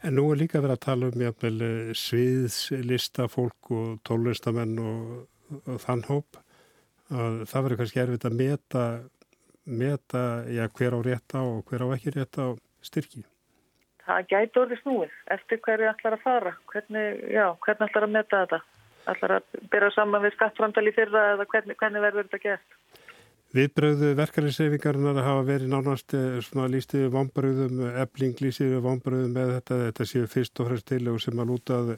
En 0.05 0.13
nú 0.13 0.27
er 0.29 0.41
líka 0.43 0.59
verið 0.61 0.75
að 0.75 0.83
tala 0.85 1.07
um 1.09 1.23
jafnvel 1.23 1.55
eh, 1.65 1.93
sviðslista 1.97 3.25
fólk 3.31 3.71
og 3.73 3.87
tólistamenn 4.05 4.75
og, 4.83 5.15
og 5.63 5.79
þann 5.81 6.03
hóp. 6.09 6.37
Að 7.07 7.43
það 7.47 7.63
verður 7.63 7.79
kannski 7.81 8.01
erfitt 8.03 8.27
að 8.27 8.37
meta, 8.41 8.83
meta 9.63 10.23
já, 10.51 10.65
hver 10.67 10.97
á 10.97 10.99
rétt 11.07 11.35
á 11.37 11.41
og 11.41 11.61
hver 11.69 11.85
á 11.85 11.87
ekki 11.95 12.15
rétt 12.17 12.39
á 12.39 12.47
styrki. 12.83 13.23
Það 14.07 14.27
gæti 14.31 14.61
orðið 14.61 14.81
snúið 14.81 15.15
eftir 15.35 15.61
hverju 15.63 15.87
ætlar 15.91 16.15
að 16.15 16.23
fara. 16.23 16.53
Hvernig, 16.71 17.23
já, 17.31 17.45
hvernig 17.63 17.89
ætlar 17.89 18.07
að 18.07 18.13
meta 18.15 18.43
þetta? 18.43 18.59
Ætlar 19.07 19.33
að 19.37 19.57
byrja 19.71 19.93
saman 19.95 20.23
við 20.23 20.35
skattframtali 20.35 20.93
fyrra 20.95 21.23
eða 21.33 21.47
hvernig, 21.51 21.79
hvernig 21.79 22.03
verður 22.03 22.27
þetta 22.27 22.43
gert? 22.43 22.77
Viðbröðu 23.55 24.09
verkefnisreifingarnar 24.19 25.23
hafa 25.23 25.43
verið 25.47 25.71
nánast 25.71 26.15
eh, 26.15 26.63
lístiðu 26.67 27.11
vombröðum, 27.13 27.83
ebling 28.03 28.41
lístiðu 28.43 28.81
vombröðum 28.83 29.35
með 29.35 29.53
þetta. 29.57 29.77
Þetta 29.85 30.07
séu 30.11 30.31
fyrst 30.31 30.59
og 30.59 30.71
fremst 30.71 30.87
til 30.91 31.03
og 31.11 31.21
sem 31.23 31.39
að 31.39 31.53
lútað 31.53 31.93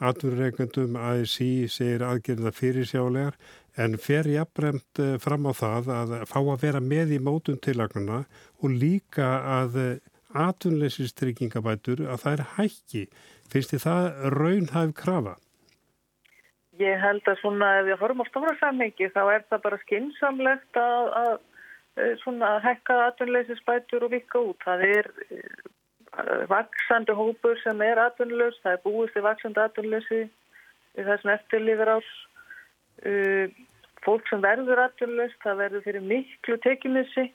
atvinnureikundum 0.00 0.96
ASI 1.00 1.68
segir 1.68 2.04
aðgerða 2.04 2.52
fyrir 2.56 2.88
sjálegar 2.88 3.36
en 3.76 3.98
fer 3.98 4.28
jafnbremt 4.30 5.02
eh, 5.02 5.16
fram 5.22 5.46
á 5.46 5.52
það 5.54 5.90
að 5.96 6.14
fá 6.30 6.38
að 6.40 6.62
vera 6.64 6.80
með 6.80 7.16
í 7.16 7.20
mótun 7.22 7.60
tilagnuna 7.62 8.24
og 8.62 8.74
líka 8.74 9.28
að 9.60 9.78
atvinnleysistryggingabætur 10.30 12.04
að 12.06 12.24
það 12.24 12.32
er 12.32 12.44
hækki. 12.56 13.04
Finnst 13.50 13.74
þið 13.74 13.84
það 13.86 14.10
raunhæf 14.36 14.92
krafa? 14.98 15.36
Ég 16.80 17.00
held 17.02 17.26
að 17.28 17.40
svona 17.42 17.70
ef 17.80 17.88
við 17.90 17.98
horfum 18.00 18.22
á 18.24 18.30
stóra 18.30 18.54
samhengi 18.60 19.10
þá 19.12 19.22
er 19.34 19.42
það 19.50 19.64
bara 19.66 19.80
skinsamlegt 19.82 20.78
að, 20.80 21.10
að, 21.22 21.34
að 21.98 22.14
svona 22.22 22.54
hekka 22.64 22.96
atvinnleysisbætur 23.10 24.06
og 24.06 24.14
vika 24.14 24.40
út. 24.40 24.62
Það 24.64 24.86
er 24.88 25.10
vaksandi 26.50 27.14
hópur 27.14 27.58
sem 27.62 27.82
er 27.84 28.00
atvinnulegs, 28.02 28.58
það 28.62 28.76
er 28.76 28.82
búist 28.84 29.16
í 29.16 29.24
vaksandi 29.24 29.62
atvinnuleysi 29.62 30.22
í 30.24 31.04
þessum 31.06 31.34
eftirlífur 31.36 31.92
ás. 31.96 32.08
Uh, 33.00 33.48
fólk 34.04 34.26
sem 34.28 34.42
verður 34.44 34.84
atvinnulegs, 34.86 35.36
það 35.44 35.62
verður 35.64 35.86
fyrir 35.86 36.08
miklu 36.08 36.56
tekimissi 36.64 37.30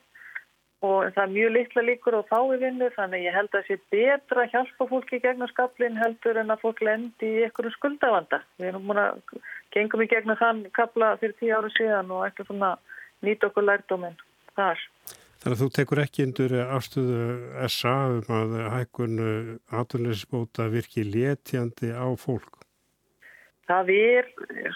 og 0.86 1.12
það 1.16 1.22
er 1.24 1.34
mjög 1.34 1.52
litla 1.56 1.84
líkur 1.88 2.18
og 2.20 2.28
fái 2.30 2.58
vinnu 2.62 2.90
þannig 2.96 3.26
ég 3.26 3.36
held 3.36 3.50
að 3.52 3.56
það 3.56 3.68
sé 3.68 3.78
betra 3.94 4.44
að 4.44 4.52
hjálpa 4.54 4.88
fólki 4.92 5.20
gegnum 5.24 5.50
skaplinn 5.52 6.00
heldur 6.02 6.40
en 6.42 6.54
að 6.54 6.62
fólk 6.66 6.82
lendi 6.86 7.30
í 7.30 7.44
einhverju 7.46 7.74
skuldavanda. 7.78 8.42
Við 8.60 8.72
erum 8.72 8.86
múin 8.90 9.02
að 9.02 9.22
gengum 9.74 10.04
í 10.04 10.10
gegnum 10.12 10.40
þann 10.42 10.66
kapla 10.76 11.16
fyrir 11.22 11.38
tíu 11.40 11.54
áru 11.56 11.72
síðan 11.74 12.12
og 12.14 12.26
ættum 12.28 12.50
svona 12.50 12.76
nýta 13.26 13.50
okkur 13.50 13.66
lærdóminn 13.70 14.20
þar. 14.58 14.84
Þannig 15.42 15.56
að 15.56 15.64
þú 15.64 15.70
tekur 15.78 16.02
ekki 16.02 16.26
indur 16.26 16.58
afstöðu 16.66 17.24
SA 17.70 17.96
um 18.18 18.36
að 18.40 18.56
hækkun 18.76 19.18
aðunleysisbóta 19.72 20.70
virki 20.74 21.06
létjandi 21.08 21.94
á 21.94 22.08
fólk? 22.20 22.65
Það 23.66 23.94
er 23.96 24.28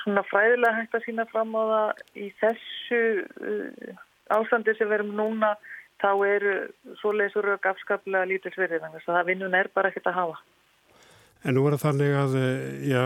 svona 0.04 0.24
fræðilega 0.26 0.78
hægt 0.80 0.96
að 0.98 1.04
sína 1.06 1.26
fram 1.30 1.52
á 1.54 1.64
það 1.72 2.04
í 2.18 2.30
þessu 2.40 3.02
uh, 3.22 4.06
ástandi 4.34 4.74
sem 4.78 4.90
við 4.90 5.00
erum 5.00 5.12
núna 5.18 5.56
þá 6.00 6.12
eru 6.26 6.54
svoleiðsur 7.02 7.52
og 7.54 7.68
afskaplega 7.74 8.30
lítilsverðið 8.30 8.86
þannig 8.86 9.04
að 9.04 9.18
það 9.18 9.30
vinnun 9.30 9.58
er 9.60 9.70
bara 9.76 9.92
ekkert 9.92 10.10
að 10.10 10.20
hafa. 10.22 10.40
En 11.48 11.56
nú 11.56 11.62
er 11.68 11.78
það 11.78 11.84
þannig 11.86 12.16
að 12.20 12.34
já, 12.84 13.04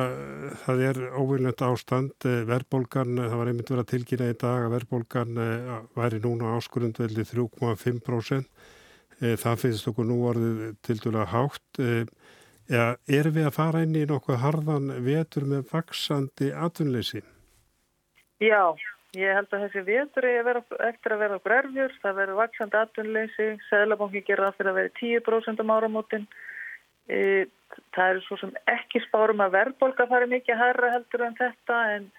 það 0.64 0.80
er 0.88 1.00
óvinnlegt 1.22 1.64
ástand, 1.68 2.16
eh, 2.26 2.40
verðbólgan, 2.50 3.12
eh, 3.20 3.28
það 3.30 3.38
var 3.38 3.52
einmitt 3.52 3.70
verið 3.70 3.84
að 3.84 3.92
tilkynna 3.92 4.30
í 4.32 4.38
dag 4.42 4.64
að 4.64 4.74
verðbólgan 4.74 5.42
eh, 5.44 5.76
væri 5.94 6.22
núna 6.24 6.56
áskurundveldi 6.58 7.28
3,5%. 7.30 8.50
Það 9.24 9.60
finnst 9.62 9.88
okkur 9.88 10.08
nú 10.10 10.18
orðið 10.28 10.74
til 10.84 10.98
dæla 11.00 11.24
hátt. 11.32 11.78
Ja, 12.72 12.94
er 13.12 13.28
við 13.36 13.50
að 13.50 13.56
fara 13.58 13.84
inn 13.84 13.96
í 14.00 14.06
nokkuð 14.08 14.40
harðan 14.40 14.92
vetur 15.04 15.44
með 15.50 15.66
vaksandi 15.74 16.54
atvinnleysi? 16.56 17.20
Já, 18.40 18.72
ég 19.20 19.36
held 19.36 19.52
að 19.52 19.66
þessi 19.66 19.84
vetur 19.90 20.28
er 20.30 20.50
eftir 20.88 21.16
að 21.16 21.24
vera 21.26 21.42
grærfjör, 21.44 21.98
það 22.04 22.18
verður 22.22 22.40
vaksandi 22.40 22.80
atvinnleysi, 22.80 23.50
Sæðlabanki 23.68 24.24
gerða 24.30 24.54
fyrir 24.56 24.72
að 24.72 24.80
vera 24.80 24.96
10% 25.02 25.64
um 25.64 25.76
áramótin. 25.76 26.28
Það 27.08 28.10
eru 28.14 28.24
svo 28.24 28.40
sem 28.40 28.54
ekki 28.72 29.04
spárum 29.04 29.44
að 29.44 29.58
verðbólka 29.58 30.08
fari 30.08 30.30
mikið 30.32 30.62
hærra 30.62 30.94
heldur 30.94 31.26
en 31.28 31.36
þetta 31.40 31.80
en 31.98 32.12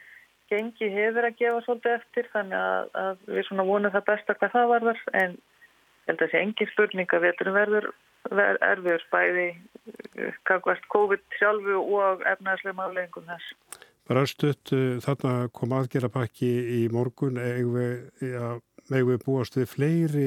gengi 0.52 0.90
hefur 0.92 1.24
að 1.24 1.38
gefa 1.40 1.62
svolítið 1.64 1.94
eftir 1.94 2.28
þannig 2.34 2.58
að, 2.60 2.88
að 3.00 3.22
við 3.32 3.46
svona 3.48 3.64
vonum 3.68 3.94
það 3.94 4.08
besta 4.10 4.36
hvað 4.36 4.56
það 4.58 4.72
varðar 4.74 5.00
en 5.22 5.36
held 6.04 6.18
að 6.18 6.24
þessi 6.26 6.40
engi 6.42 6.66
spurninga 6.72 7.20
veturum 7.22 7.56
verður 7.56 7.88
ver, 8.28 8.58
erfiður 8.60 9.06
bæði 9.14 9.46
kakvart 10.48 10.86
COVID 10.92 11.24
sjálfu 11.38 11.80
og 11.98 12.24
efnaðslega 12.28 12.78
máleggingum 12.78 13.28
þess. 13.28 13.52
Bara 14.08 14.26
stutt 14.28 14.72
þarna 15.04 15.48
kom 15.56 15.72
aðgerapakki 15.72 16.50
í 16.78 16.80
morgun 16.92 17.38
eigum 17.40 17.78
við 18.90 19.22
búast 19.24 19.56
við 19.56 19.70
fleiri 19.72 20.26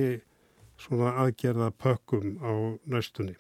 svona 0.82 1.14
aðgerðapökkum 1.24 2.38
á 2.42 2.52
næstunni. 2.90 3.36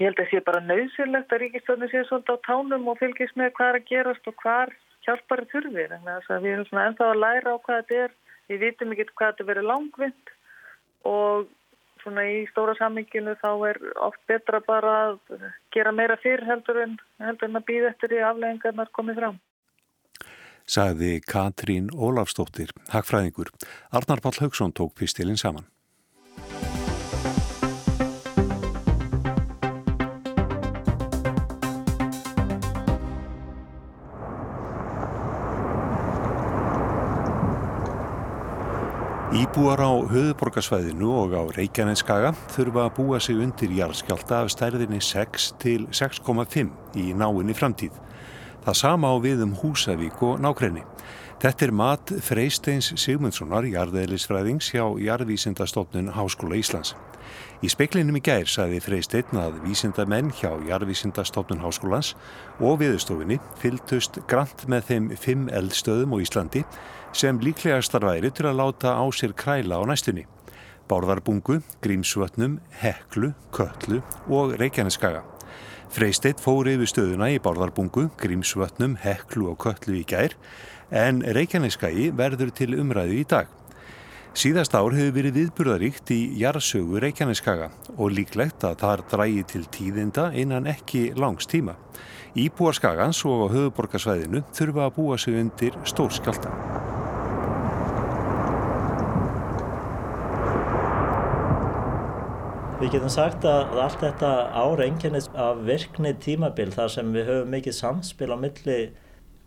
Ég 0.00 0.08
held 0.08 0.18
að 0.18 0.24
það 0.24 0.30
sé 0.32 0.44
bara 0.46 0.62
nöðsynlegt 0.66 1.32
að 1.32 1.42
ríkistöðinu 1.42 1.88
sé 1.92 2.00
svolítið 2.08 2.40
á 2.40 2.44
tánum 2.48 2.88
og 2.90 2.98
fylgjast 2.98 3.36
með 3.38 3.52
hvað 3.58 3.68
er 3.68 3.78
að 3.78 3.88
gerast 3.90 4.28
og 4.28 4.36
hvað 4.40 4.72
hjálpar 5.06 5.44
þurfið. 5.52 5.92
Við 6.02 6.52
erum 6.52 6.68
svona 6.68 6.86
ennþá 6.88 7.08
að 7.12 7.20
læra 7.22 7.54
á 7.54 7.56
hvað 7.62 7.82
þetta 7.82 8.00
er. 8.06 8.14
Við 8.50 8.62
vitum 8.64 8.94
ekki 8.94 9.06
hvað 9.12 9.32
þetta 9.32 9.48
verið 9.52 9.68
langvind 9.68 10.32
og 11.08 11.52
svona 12.02 12.24
í 12.28 12.42
stóra 12.50 12.74
samminginu 12.78 13.34
þá 13.40 13.50
er 13.70 13.80
oft 14.04 14.20
betra 14.30 14.60
bara 14.66 14.92
að 15.06 15.46
gera 15.74 15.94
meira 15.94 16.18
fyrr 16.22 16.44
heldur 16.48 16.82
en, 16.84 16.98
heldur 17.22 17.50
en 17.50 17.60
að 17.60 17.66
býða 17.70 17.92
eftir 17.94 18.12
því 18.12 18.22
afleggingarnar 18.28 18.92
komið 18.98 19.22
fram. 19.22 19.40
Sagði 20.72 21.16
Katrín 21.26 21.90
Ólafstóttir, 21.90 22.70
hagfræðingur. 22.92 23.50
Arnar 23.90 24.22
Pál 24.22 24.36
Haugsson 24.38 24.72
tók 24.72 24.94
pistilinn 24.98 25.40
saman. 25.40 25.66
Íbúar 39.52 39.84
á 39.84 39.92
höfuborgarsvæðinu 40.08 41.10
og 41.12 41.34
á 41.36 41.44
Reykjaneskaga 41.52 42.30
þurfa 42.54 42.86
að 42.86 42.94
búa 42.96 43.18
sig 43.20 43.36
undir 43.36 43.74
jarðskjálta 43.76 44.38
af 44.40 44.48
stærðinni 44.54 44.96
6 45.04 45.50
til 45.60 45.84
6,5 45.92 46.70
í 46.96 47.12
náinni 47.12 47.52
framtíð. 47.52 47.92
Það 48.64 48.78
sama 48.80 49.12
á 49.12 49.16
við 49.20 49.44
um 49.44 49.52
Húsavík 49.60 50.24
og 50.24 50.40
nákrenni. 50.40 50.86
Þetta 51.44 51.68
er 51.68 51.76
mat 51.82 52.14
Freysteins 52.24 52.94
Sigmundssonar, 52.96 53.68
jarðeðlisfræðings 53.68 54.72
hjá 54.72 54.86
Jarðvísindastofnun 55.04 56.14
Háskóla 56.16 56.56
Íslands. 56.56 56.96
Í 57.62 57.70
speklinum 57.70 58.16
í 58.18 58.22
gær 58.24 58.48
saði 58.50 58.80
Freysteinn 58.82 59.38
að 59.38 59.60
vísindamenn 59.62 60.32
hjá 60.34 60.50
Jarðvísindastofnun 60.66 61.62
Háskólans 61.62 62.14
og 62.58 62.80
viðstofinni 62.80 63.38
fylgtust 63.62 64.18
grant 64.30 64.66
með 64.66 64.88
þeim 64.88 65.08
fimm 65.14 65.48
eldstöðum 65.52 66.14
á 66.14 66.22
Íslandi 66.24 66.64
sem 67.14 67.38
líklegastar 67.42 68.06
væri 68.08 68.32
til 68.34 68.48
að 68.50 68.58
láta 68.58 68.96
á 68.98 69.04
sér 69.14 69.36
kræla 69.38 69.78
á 69.78 69.82
næstunni. 69.86 70.26
Bárðarbungu, 70.90 71.60
Grímsvötnum, 71.84 72.58
Heklu, 72.82 73.32
Köllu 73.54 74.02
og 74.28 74.56
Reykjaneskaga. 74.60 75.22
Freysteitt 75.92 76.40
fóri 76.40 76.74
yfir 76.76 76.88
stöðuna 76.88 77.30
í 77.32 77.40
Bárðarbungu, 77.40 78.08
Grímsvötnum, 78.20 78.98
Heklu 79.00 79.50
og 79.52 79.60
Köllu 79.62 80.00
í 80.00 80.06
gær 80.08 80.34
en 80.90 81.22
Reykjaneskagi 81.22 82.10
verður 82.16 82.52
til 82.56 82.74
umræðu 82.80 83.20
í 83.22 83.26
dag. 83.28 83.61
Síðast 84.32 84.72
ár 84.72 84.94
hefur 84.96 85.12
verið 85.12 85.34
viðburðaríkt 85.36 86.10
í 86.14 86.22
jarðsögu 86.40 87.02
Reykjaneskaga 87.02 87.66
og 88.00 88.14
líklegt 88.16 88.62
að 88.64 88.78
þar 88.80 89.00
drægi 89.10 89.42
til 89.50 89.60
tíðinda 89.74 90.30
innan 90.32 90.64
ekki 90.72 91.10
langs 91.20 91.44
tíma. 91.44 91.74
Íbúar 92.32 92.72
skagans 92.72 93.18
og 93.28 93.42
á 93.44 93.46
höfuborgarsvæðinu 93.52 94.40
þurfa 94.56 94.86
að 94.86 94.94
búa 94.96 95.18
sig 95.20 95.36
undir 95.36 95.76
stórskjálta. 95.84 96.52
Við 102.80 102.94
getum 102.96 103.12
sagt 103.12 103.44
að 103.44 103.76
allt 103.84 104.00
þetta 104.00 104.30
ára 104.56 104.86
enginnist 104.86 105.36
af 105.36 105.60
virkni 105.68 106.14
tímabil 106.24 106.72
þar 106.72 106.88
sem 106.94 107.12
við 107.12 107.28
höfum 107.28 107.52
mikið 107.52 107.76
samspil 107.82 108.32
á 108.32 108.36
milli 108.40 108.78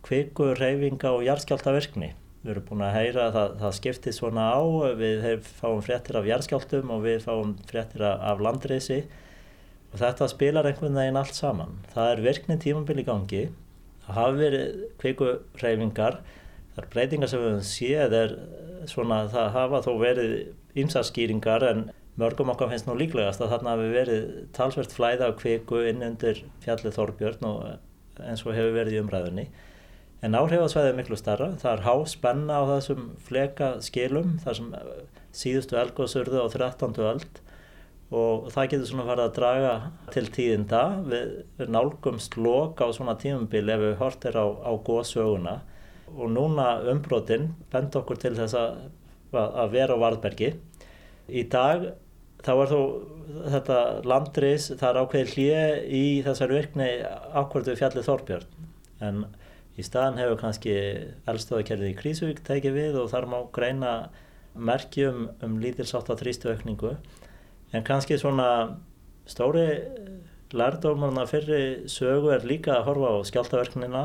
kviku, 0.06 0.52
reyfinga 0.54 1.10
og 1.10 1.26
jarðskjáltavirkni. 1.26 2.12
Við 2.46 2.52
erum 2.54 2.66
búin 2.68 2.86
að 2.86 2.94
heyra 2.94 3.26
að 3.26 3.36
það, 3.36 3.54
það 3.60 3.76
skiptir 3.80 4.14
svona 4.14 4.46
á, 4.54 4.62
við 4.94 5.24
fáum 5.58 5.82
fréttir 5.82 6.18
af 6.20 6.28
jarðskjáltum 6.30 6.92
og 6.94 7.00
við 7.02 7.24
fáum 7.26 7.56
fréttir 7.66 8.06
af 8.06 8.42
landreysi 8.46 9.00
og 9.90 9.98
þetta 9.98 10.28
spilar 10.30 10.68
einhvern 10.70 10.98
veginn 11.00 11.18
allt 11.18 11.34
saman. 11.34 11.80
Það 11.90 12.10
er 12.12 12.24
virkni 12.28 12.58
tímabil 12.62 13.02
í 13.02 13.06
gangi, 13.10 13.44
það 14.06 14.20
hafi 14.20 14.42
verið 14.44 16.24
það 16.76 16.84
er 16.84 16.90
breytingar 16.92 17.30
sem 17.32 17.40
við 17.40 17.52
höfum 17.54 17.62
séð, 17.64 18.14
er 18.14 18.32
svona, 18.90 19.22
það 19.32 19.46
hafa 19.54 19.78
þó 19.86 19.92
verið 20.02 20.32
ymsaskýringar 20.76 21.64
en 21.70 21.86
Mörgum 22.16 22.48
okkar 22.48 22.70
finnst 22.70 22.86
nú 22.88 22.94
líklegast 22.96 23.42
að 23.44 23.50
þarna 23.52 23.72
hafi 23.74 23.88
verið 23.92 24.28
talsvert 24.56 24.92
flæða 24.96 25.26
á 25.28 25.36
kviku 25.36 25.82
inn 25.84 26.04
undir 26.04 26.38
fjallið 26.64 26.94
Þorbjörn 26.96 27.48
og 27.48 28.22
eins 28.24 28.44
og 28.46 28.54
hefur 28.56 28.72
verið 28.72 28.96
í 28.96 29.00
umræðunni. 29.02 29.44
En 30.24 30.36
áhrifasvæðið 30.36 30.90
er 30.90 30.96
miklu 30.96 31.18
starra. 31.20 31.50
Það 31.60 31.72
er 31.72 31.82
há 31.84 31.94
spenna 32.08 32.60
á 32.60 32.64
þessum 32.70 33.10
fleka 33.26 33.72
skilum, 33.84 34.36
þar 34.44 34.58
sem 34.58 34.70
síðustu 35.36 35.76
elgóðsurðu 35.80 36.40
á 36.40 36.46
13. 36.48 36.96
öld 37.04 37.42
og 38.16 38.44
það 38.54 38.68
getur 38.70 38.86
svona 38.86 39.04
farið 39.08 39.24
að 39.24 39.36
draga 39.36 39.72
til 40.14 40.24
tíðinda. 40.32 40.82
Við, 41.10 41.32
nálgumst 41.74 42.38
lok 42.38 42.80
á 42.80 42.86
svona 42.94 43.16
tímumbil 43.20 43.66
ef 43.74 43.82
við 43.82 43.96
hortir 44.00 44.38
á, 44.38 44.46
á 44.46 44.72
góðsöguna 44.86 45.56
og 46.14 46.30
núna 46.30 46.68
umbrotin 46.92 47.50
bend 47.72 47.96
okkur 47.98 48.20
til 48.22 48.36
þess 48.38 48.54
að, 48.56 48.76
að 49.34 49.72
vera 49.74 49.98
á 49.98 50.02
Varðbergi. 50.04 50.52
Í 51.26 51.42
dag 51.50 51.88
þá 52.46 52.52
er 52.54 52.70
þó 52.70 52.80
þetta 53.56 53.80
landris, 54.06 54.68
það 54.78 54.88
er 54.90 55.00
ákveðið 55.02 55.34
hlið 55.34 55.96
í 55.98 56.04
þessar 56.26 56.54
virkni 56.54 56.88
ákvörðu 57.34 57.74
fjallið 57.80 58.06
Þorbjörn 58.06 58.70
en 59.06 59.24
Í 59.76 59.84
staðan 59.84 60.20
hefur 60.22 60.40
kannski 60.40 60.74
eldstöðakerfið 61.28 61.90
í 61.90 61.96
Krísuvík 61.98 62.42
tekið 62.46 62.78
við 62.78 63.00
og 63.02 63.10
þar 63.12 63.26
má 63.28 63.38
greina 63.52 63.92
merkjum 64.56 65.26
um 65.44 65.58
lítilsátt 65.60 66.08
að 66.12 66.22
þrýstuaukningu. 66.22 66.94
En 67.76 67.84
kannski 67.84 68.16
svona 68.16 68.48
stóri 69.28 69.66
lærdómarna 70.56 71.26
fyrri 71.28 71.88
sögu 71.90 72.32
er 72.32 72.46
líka 72.46 72.78
að 72.78 72.86
horfa 72.88 73.12
á 73.12 73.28
skjáltaverknina 73.28 74.04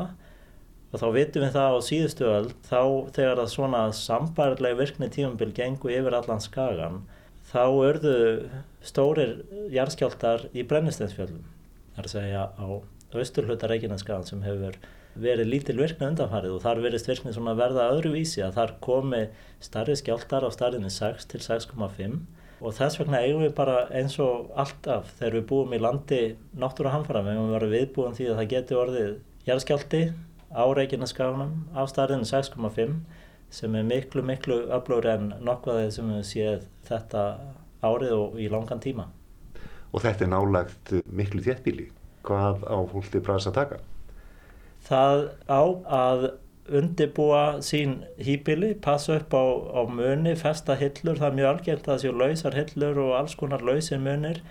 og 0.92 1.00
þá 1.00 1.06
vitum 1.14 1.44
við 1.46 1.54
það 1.56 1.76
á 1.78 1.80
síðustu 1.88 2.28
öll 2.28 2.48
þá 2.66 2.80
þegar 3.16 3.40
það 3.40 3.52
svona 3.54 3.82
sambærlega 3.96 4.78
virkni 4.80 5.08
tímumbil 5.12 5.52
gengur 5.56 5.94
yfir 5.94 6.16
allan 6.18 6.42
skagan 6.42 6.98
þá 7.52 7.62
örðu 7.88 8.16
stórir 8.84 9.38
jarðskjáltar 9.72 10.48
í 10.52 10.66
brennisteinsfjöldum 10.68 11.46
það 11.94 12.02
er 12.02 12.08
að 12.08 12.16
segja 12.16 12.42
á 12.52 12.66
austurhluta 13.12 13.70
Reykjaneskagan 13.70 14.28
sem 14.28 14.44
hefur 14.44 14.66
verið 14.66 14.90
lítil 15.20 15.76
virkni 15.76 16.06
undanfarið 16.08 16.54
og 16.56 16.62
þar 16.62 16.82
verist 16.84 17.08
virkni 17.08 17.32
svona 17.34 17.54
verða 17.58 17.90
öðru 17.92 18.14
vísi 18.14 18.42
að 18.42 18.54
þar 18.56 18.76
komi 18.80 19.26
starri 19.60 19.96
skjáltar 19.96 20.46
á 20.46 20.50
starrinni 20.50 20.90
6 20.90 21.28
til 21.28 21.40
6,5 21.40 22.20
og 22.62 22.74
þess 22.76 23.00
vegna 23.00 23.20
eigum 23.20 23.42
við 23.42 23.54
bara 23.58 23.88
eins 23.90 24.18
og 24.22 24.52
alltaf 24.56 25.10
þegar 25.18 25.36
við 25.38 25.46
búum 25.50 25.74
í 25.74 25.80
landi 25.82 26.20
náttúru 26.54 26.92
hanfara, 26.92 27.24
við 27.26 27.36
hefum 27.36 27.54
verið 27.56 27.74
viðbúin 27.76 28.16
því 28.16 28.28
að 28.30 28.38
það 28.38 28.52
geti 28.54 28.78
orðið 28.78 29.10
jarðskjálti 29.48 30.02
á 30.54 30.64
Reykjaneskaganum 30.78 31.52
á 31.74 31.82
starrinni 31.90 32.28
6,5 32.28 32.94
sem 33.52 33.74
er 33.76 33.84
miklu 33.84 34.22
miklu 34.24 34.62
öflóri 34.72 35.10
en 35.12 35.32
nokkvaðið 35.44 35.90
sem 35.96 36.12
við 36.14 36.22
séð 36.28 36.68
þetta 36.88 37.24
árið 37.82 38.14
og 38.16 38.38
í 38.40 38.48
langan 38.52 38.80
tíma. 38.80 39.10
Og 39.92 40.04
þetta 40.06 40.24
er 40.24 40.32
nálagt 40.32 40.94
miklu 41.04 41.42
þéttbíli 41.44 41.90
hvað 42.24 42.62
á 42.64 42.78
fólkti 42.88 43.20
bræðs 43.20 43.50
að 43.50 43.58
taka? 43.58 43.82
Það 44.82 45.28
á 45.46 45.62
að 45.96 46.24
undibúa 46.72 47.60
sín 47.64 48.02
hýpili, 48.22 48.72
passa 48.74 49.18
upp 49.18 49.34
á, 49.34 49.44
á 49.78 49.80
muni, 49.90 50.34
festa 50.38 50.76
hillur, 50.78 51.18
það 51.18 51.28
er 51.28 51.38
mjög 51.38 51.50
algjört 51.50 51.86
að 51.86 51.92
það 51.92 52.02
séu 52.04 52.16
lausar 52.18 52.58
hillur 52.58 53.00
og 53.02 53.14
alls 53.18 53.36
konar 53.38 53.64
lausir 53.66 54.02
munir, 54.02 54.42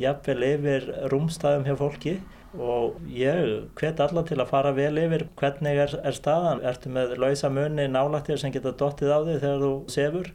jafnvel 0.00 0.44
yfir 0.48 0.86
rúmstæðum 1.12 1.66
hjá 1.68 1.74
fólki. 1.80 2.14
Og 2.50 2.96
ég 3.14 3.68
hvet 3.78 4.00
alla 4.02 4.24
til 4.26 4.40
að 4.42 4.48
fara 4.50 4.72
vel 4.74 4.96
yfir 4.98 5.28
hvernig 5.38 5.82
er, 5.84 5.92
er 6.02 6.16
staðan, 6.16 6.64
ertu 6.66 6.90
með 6.90 7.14
lausa 7.22 7.50
muni 7.52 7.86
nálættir 7.86 8.40
sem 8.42 8.50
geta 8.54 8.72
dottið 8.74 9.12
á 9.14 9.18
þig 9.28 9.42
þegar 9.44 9.62
þú 9.62 9.72
sefur, 9.94 10.32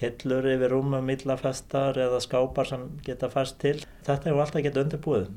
hillur 0.00 0.48
yfir 0.50 0.74
rúmum, 0.74 1.06
millafestar 1.06 2.00
eða 2.08 2.18
skápar 2.24 2.72
sem 2.72 2.88
geta 3.06 3.30
fæst 3.30 3.60
til, 3.62 3.76
þetta 4.08 4.32
er 4.32 4.40
alltaf 4.40 4.66
geta 4.66 4.82
undirbúið. 4.82 5.28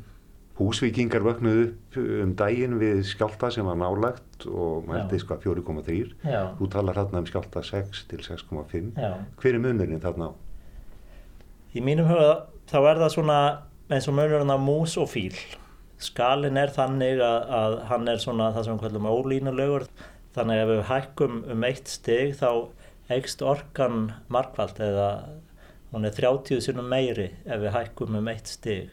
Húsvíkingar 0.58 1.22
vöknuðu 1.22 1.66
upp 1.68 1.98
um 2.02 2.32
daginn 2.40 2.80
við 2.82 3.04
skjálta 3.06 3.52
sem 3.54 3.66
var 3.68 3.78
nálagt 3.78 4.48
og 4.50 4.88
mælti 4.90 5.20
sko 5.22 5.38
4,3. 5.44 6.16
Þú 6.58 6.70
talar 6.74 6.98
hérna 6.98 7.22
um 7.22 7.28
skjálta 7.30 7.62
6 7.62 8.08
til 8.10 8.24
6,5. 8.26 8.90
Hver 9.38 9.54
er 9.54 9.62
munurinn 9.62 10.02
þarna 10.02 10.32
á? 10.32 10.38
Í 11.78 11.84
mínum 11.86 12.10
huga 12.10 12.48
þá 12.72 12.78
er 12.80 13.02
það 13.04 13.14
svona 13.14 13.40
eins 13.94 14.10
og 14.10 14.18
munurinn 14.18 14.50
á 14.50 14.58
mús 14.58 14.98
og 14.98 15.12
fíl. 15.14 15.38
Skalin 16.02 16.58
er 16.58 16.74
þannig 16.74 17.22
að, 17.22 17.40
að 17.60 17.78
hann 17.92 18.10
er 18.10 18.22
svona 18.22 18.52
það 18.56 18.66
sem 18.66 18.78
við 18.78 18.86
kallum 18.88 19.10
ólínulegur. 19.14 19.88
Þannig 20.38 20.58
að 20.58 20.64
ef 20.64 20.72
við 20.74 20.84
hækkum 20.90 21.38
um 21.54 21.64
eitt 21.70 21.90
steg 21.90 22.34
þá 22.38 22.50
eigst 23.14 23.42
orkan 23.46 24.12
markvælt 24.34 24.82
eða 24.84 25.10
hún 25.94 26.06
er 26.06 26.18
30 26.18 26.62
sinum 26.66 26.90
meiri 26.92 27.30
ef 27.46 27.62
við 27.62 27.74
hækkum 27.78 28.18
um 28.20 28.30
eitt 28.34 28.50
steg. 28.52 28.90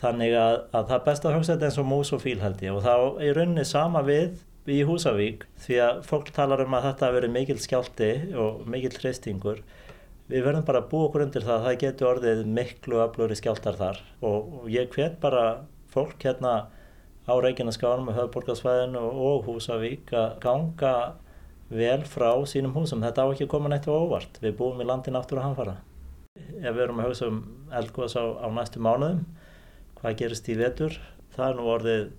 Þannig 0.00 0.32
að, 0.38 0.54
að 0.72 0.86
það 0.88 0.94
er 0.96 1.04
best 1.06 1.26
að 1.26 1.34
hugsa 1.36 1.54
þetta 1.54 1.68
eins 1.68 1.78
og 1.82 1.88
mús 1.90 2.10
og 2.16 2.22
fíl 2.22 2.38
held 2.40 2.62
ég 2.64 2.72
og 2.72 2.84
þá 2.86 2.94
er 3.20 3.36
rauninni 3.36 3.66
sama 3.68 4.00
við 4.06 4.38
í 4.70 4.80
Húsavík 4.88 5.44
því 5.64 5.78
að 5.84 6.00
fólk 6.08 6.30
talar 6.36 6.62
um 6.64 6.76
að 6.76 6.86
þetta 6.88 7.06
hefur 7.06 7.18
verið 7.18 7.34
mikil 7.34 7.56
skjálti 7.60 8.10
og 8.38 8.62
mikil 8.70 8.92
hreistingur. 8.94 9.62
Við 10.30 10.44
verðum 10.46 10.66
bara 10.68 10.80
að 10.80 10.90
búa 10.92 11.08
okkur 11.08 11.24
undir 11.24 11.44
það 11.44 11.56
að 11.56 11.66
það 11.66 11.78
getur 11.82 12.10
orðið 12.10 12.42
miklu 12.58 13.00
öfluri 13.04 13.38
skjáltar 13.40 13.78
þar 13.80 13.98
og, 14.20 14.52
og 14.60 14.68
ég 14.70 14.92
hvet 14.94 15.18
bara 15.20 15.44
fólk 15.90 16.22
hérna 16.22 16.54
á 17.26 17.34
Reykjaneskaðanum 17.34 18.12
og 18.12 18.16
höfðborgarsvæðinu 18.20 19.02
og 19.26 19.48
Húsavík 19.48 20.14
að 20.16 20.38
ganga 20.44 20.94
vel 21.70 22.00
frá 22.08 22.30
sínum 22.48 22.72
húsum. 22.74 23.02
Þetta 23.04 23.26
á 23.26 23.30
ekki 23.34 23.46
að 23.46 23.52
koma 23.52 23.70
neitt 23.70 23.90
á 23.90 23.94
óvart. 23.94 24.40
Við 24.42 24.56
búum 24.58 24.80
í 24.80 24.86
landi 24.86 25.12
náttúru 25.14 25.42
hanfara. 25.44 25.76
Ef 26.38 26.72
við 26.72 26.84
erum 26.86 27.02
að 27.02 27.10
hugsa 27.10 27.28
um 27.30 27.42
eldgóðs 27.74 28.16
á, 28.16 28.24
á 28.42 28.46
næstu 28.54 28.82
mánuðum 28.82 29.24
hvað 30.00 30.18
gerist 30.22 30.50
í 30.50 30.58
vetur. 30.58 30.98
Það 31.36 31.46
er 31.46 31.58
nú 31.58 31.70
orðið 31.74 32.10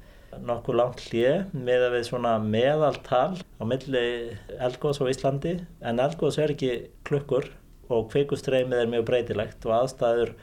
nokkuð 0.48 0.78
langt 0.80 1.02
hlið 1.10 1.52
með 1.56 1.86
að 1.88 1.96
við 1.98 2.06
svona 2.08 2.32
meðaltal 2.40 3.42
á 3.42 3.64
milli 3.68 4.06
eldgóðs 4.64 5.02
á 5.04 5.12
Íslandi 5.12 5.58
en 5.84 6.00
eldgóðs 6.00 6.40
er 6.40 6.54
ekki 6.54 6.72
klukkur 7.08 7.50
og 7.92 8.08
kveikustreymið 8.14 8.84
er 8.86 8.92
mjög 8.94 9.08
breytilegt 9.10 9.68
og 9.68 9.76
aðstæður 9.82 10.34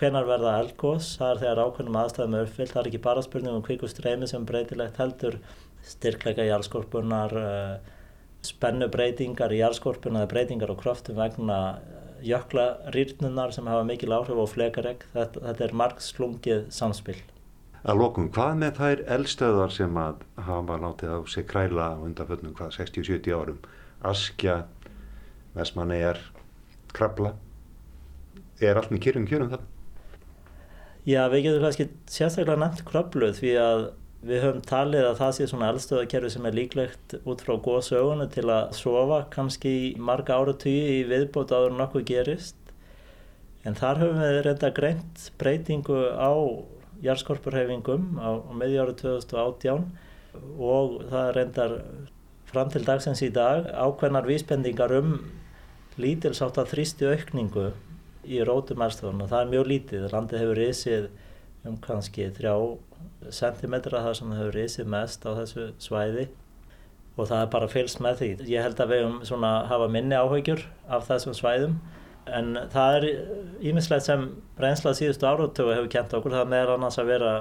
hvenar 0.00 0.24
verða 0.24 0.56
eldgóðs, 0.62 1.10
það 1.20 1.32
er 1.34 1.40
þegar 1.42 1.62
ákveðnum 1.66 1.98
aðstæðum 2.00 2.36
er 2.38 2.46
uppfyllt, 2.46 2.72
það 2.72 2.80
er 2.80 2.88
ekki 2.90 3.02
bara 3.04 3.24
spurning 3.26 3.56
um 3.58 3.64
kveikustreymið 3.66 4.30
sem 4.30 4.46
breytilegt 4.48 5.00
heldur 5.02 5.36
styrkleika 5.84 6.40
eh, 6.40 6.48
í 6.48 6.52
jarðskorpunar 9.60 10.22
eða 10.22 10.30
breytingar 10.30 10.72
á 10.72 10.80
kröftum 10.80 11.20
vegna 11.20 11.58
jöklarýrnunar 12.26 13.52
sem 13.54 13.68
hafa 13.70 13.84
mikil 13.88 14.14
áhrif 14.16 14.40
á 14.40 14.46
flekaregg. 14.50 15.04
Þetta, 15.14 15.42
þetta 15.46 15.66
er 15.66 15.76
margslungið 15.80 16.64
samspil. 16.74 17.18
Að 17.80 18.00
lokum, 18.02 18.28
hvað 18.34 18.58
með 18.60 18.80
þær 18.80 19.02
eldstöðar 19.16 19.72
sem 19.72 19.96
að 19.96 20.24
hafa 20.44 20.76
látið 20.82 21.14
á 21.16 21.20
sig 21.32 21.46
kræla 21.48 21.86
undanföldnum 22.04 22.56
hvað 22.58 22.74
60-70 22.76 23.36
árum? 23.36 23.60
Askja, 24.04 24.56
Vesmanegjar, 25.56 26.20
Krabla. 26.92 27.34
Er 28.60 28.76
allt 28.76 28.92
með 28.92 29.04
kyrjum 29.06 29.28
kjörum 29.30 29.52
það? 29.54 29.64
Já, 31.08 31.22
við 31.32 31.46
getum 31.46 31.64
kannski 31.64 31.88
sérstaklega 32.12 32.60
nefnt 32.60 32.84
Krablu 32.88 33.30
því 33.32 33.54
að 33.56 33.86
Við 34.20 34.42
höfum 34.44 34.64
talið 34.68 35.06
að 35.08 35.14
það 35.16 35.30
sé 35.36 35.44
svona 35.48 35.68
eldstöðakerfi 35.72 36.30
sem 36.34 36.46
er 36.48 36.56
líklegt 36.58 37.14
út 37.24 37.40
frá 37.40 37.54
góða 37.56 37.84
sögunu 37.86 38.26
til 38.28 38.44
að 38.52 38.74
sofa 38.76 39.22
kannski 39.32 39.70
í 39.86 39.86
marga 39.96 40.36
áratíu 40.36 40.90
í 40.92 40.98
viðbót 41.08 41.54
áður 41.56 41.78
nokkuð 41.78 42.04
gerist. 42.10 42.58
En 43.64 43.78
þar 43.78 44.02
höfum 44.02 44.20
við 44.20 44.40
reynda 44.44 44.70
greint 44.76 45.24
breytingu 45.40 46.02
á 46.20 46.32
jarðskorpurhefingum 47.00 48.20
á, 48.20 48.44
á 48.44 48.52
meðjáru 48.60 48.96
2018 49.00 49.88
og 50.60 51.00
það 51.08 51.32
reyndar 51.38 51.74
fram 52.50 52.68
til 52.72 52.84
dagsins 52.84 53.24
í 53.24 53.30
dag 53.32 53.70
ákveðnar 53.72 54.28
vísbendingar 54.28 54.92
um 54.98 55.16
lítilsátt 56.00 56.60
að 56.60 56.74
þrýstu 56.74 57.08
aukningu 57.14 57.70
í 58.28 58.44
rótum 58.44 58.84
eldstöðun 58.84 59.24
og 59.24 59.32
það 59.32 59.46
er 59.46 59.50
mjög 59.54 59.72
lítið. 59.72 60.06
Landið 60.12 60.44
hefur 60.44 60.60
risið 60.60 61.10
um 61.64 61.80
kannski 61.80 62.28
þrjá 62.36 62.54
sentimetra 63.34 64.02
þar 64.04 64.18
sem 64.18 64.30
það 64.32 64.42
hefur 64.42 64.58
risið 64.58 64.92
mest 64.94 65.26
á 65.26 65.30
þessu 65.38 65.70
svæði 65.82 66.28
og 67.16 67.28
það 67.28 67.40
er 67.44 67.48
bara 67.52 67.70
fylgst 67.70 68.02
með 68.02 68.20
því. 68.20 68.28
Ég 68.48 68.64
held 68.64 68.80
að 68.80 68.92
við 68.92 69.02
höfum 69.04 69.24
svona 69.28 69.50
hafa 69.70 69.88
minni 69.92 70.16
áhaugjur 70.16 70.62
af 70.88 71.08
þessum 71.08 71.36
svæðum 71.36 71.80
en 72.30 72.54
það 72.72 72.96
er 72.98 73.06
ímislegt 73.70 74.06
sem 74.06 74.28
reynslað 74.60 75.00
síðustu 75.00 75.28
áratögu 75.28 75.74
hefur 75.74 75.90
kent 75.92 76.14
okkur. 76.16 76.36
Það 76.38 76.52
meður 76.54 76.74
annars 76.76 77.00
að 77.00 77.12
vera 77.12 77.34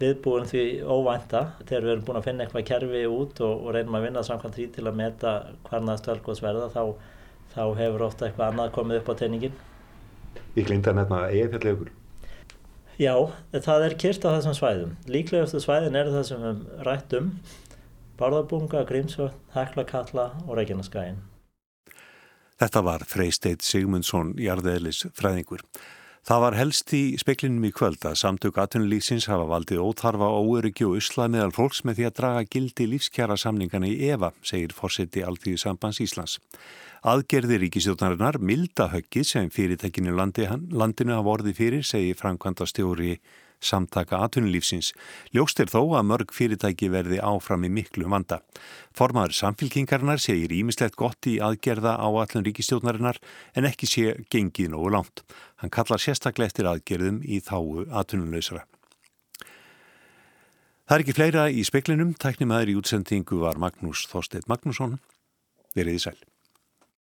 viðbúin 0.00 0.48
því 0.50 0.64
óvænta 0.82 1.44
þegar 1.62 1.84
við 1.86 1.92
erum 1.94 2.06
búin 2.08 2.20
að 2.20 2.28
finna 2.28 2.44
eitthvað 2.44 2.68
kerfi 2.70 3.02
út 3.08 3.42
og, 3.46 3.52
og 3.62 3.76
reynum 3.76 3.98
að 3.98 4.08
vinna 4.08 4.24
samkvæmt 4.26 4.58
því 4.58 4.68
til 4.74 4.86
að 4.88 4.98
meta 5.00 5.34
hvernaðast 5.68 6.08
velgóðsverða 6.10 6.70
þá, 6.74 6.82
þá 7.54 7.62
hefur 7.80 8.08
ofta 8.08 8.28
eitthvað 8.28 8.50
annað 8.50 8.74
komið 8.78 9.00
upp 9.00 9.12
á 9.12 9.14
teiningin. 9.22 9.60
Ég 10.58 10.66
glinda 10.66 10.94
nefna 10.96 11.28
eigafjallegur. 11.30 11.92
Já, 12.94 13.14
það 13.50 13.84
er 13.88 13.94
kyrst 13.98 14.22
á 14.22 14.30
þessum 14.36 14.54
svæðum. 14.54 14.90
Líklegastu 15.10 15.58
svæðin 15.62 15.96
eru 15.98 16.12
það 16.14 16.26
sem 16.28 16.42
við 16.44 16.58
rættum, 16.86 17.30
Bárðabunga, 18.20 18.84
Grímsvöld, 18.86 19.34
Heklakalla 19.56 20.28
og 20.46 20.54
Reykjaneskain. 20.60 21.18
Þetta 22.62 22.82
var 22.86 23.02
Freysteit 23.10 23.66
Sigmundsson, 23.66 24.36
jarðeðlis 24.38 25.08
fræðingur. 25.18 25.64
Það 26.24 26.40
var 26.40 26.54
helst 26.56 26.92
í 26.96 27.02
speklinum 27.20 27.66
í 27.68 27.70
kvöld 27.76 28.04
að 28.08 28.14
samtök 28.16 28.56
atvinnulíksins 28.62 29.26
hafa 29.28 29.44
valdið 29.50 29.82
óþarfa 29.84 30.30
óöryggi 30.32 30.86
og 30.86 30.94
usla 30.96 31.26
meðal 31.28 31.52
fólks 31.52 31.82
með 31.84 31.98
því 31.98 32.06
að 32.08 32.14
draga 32.16 32.46
gildi 32.54 32.86
lífskjara 32.88 33.36
samningana 33.42 33.90
í 33.90 33.98
EVA, 34.08 34.30
segir 34.40 34.72
fórseti 34.72 35.20
Alþýðu 35.20 35.60
Sambans 35.60 36.00
Íslands. 36.00 36.38
Aðgerði 37.04 37.60
ríkisjóðnarinnar 37.66 38.40
milda 38.40 38.88
höggið 38.94 39.28
sem 39.34 39.52
fyrirtækinu 39.52 40.16
landi, 40.16 40.48
landinu 40.72 41.18
hafa 41.18 41.34
orðið 41.34 41.60
fyrir, 41.60 41.84
segir 41.84 42.16
framkvæmda 42.16 42.72
stjóri 42.72 43.18
samtaka 43.64 44.20
atvinnulífsins. 44.24 44.92
Ljóst 45.34 45.60
er 45.62 45.70
þó 45.72 45.80
að 45.98 46.08
mörg 46.10 46.34
fyrirtæki 46.36 46.90
verði 46.92 47.20
áfram 47.24 47.64
í 47.66 47.72
miklu 47.72 48.08
vanda. 48.10 48.40
Formaður 48.96 49.36
samfélkingarinnar 49.38 50.22
segir 50.22 50.52
ímislegt 50.54 50.98
gott 51.00 51.28
í 51.30 51.38
aðgerða 51.42 51.96
á 51.98 52.08
allun 52.08 52.46
ríkistjóðnarinnar 52.46 53.20
en 53.56 53.68
ekki 53.70 53.88
sé 53.90 54.16
gengið 54.32 54.74
nógu 54.74 54.92
langt. 54.94 55.24
Hann 55.64 55.72
kallar 55.72 55.96
sérstaklega 55.96 56.50
eftir 56.50 56.66
aðgerðum 56.68 57.22
í 57.24 57.38
þáu 57.40 57.86
atvinnuleysara. 57.96 58.66
Það 60.84 60.96
er 60.96 61.04
ekki 61.06 61.14
fleira 61.16 61.44
í 61.48 61.64
speklinum. 61.64 62.10
Tæknimaður 62.20 62.74
í 62.74 62.76
útsendingu 62.76 63.38
var 63.40 63.56
Magnús 63.56 64.02
Þorstedt 64.10 64.44
Magnússon. 64.52 64.98
Verið 65.72 65.96
í 65.96 66.02
sæl. 66.04 66.18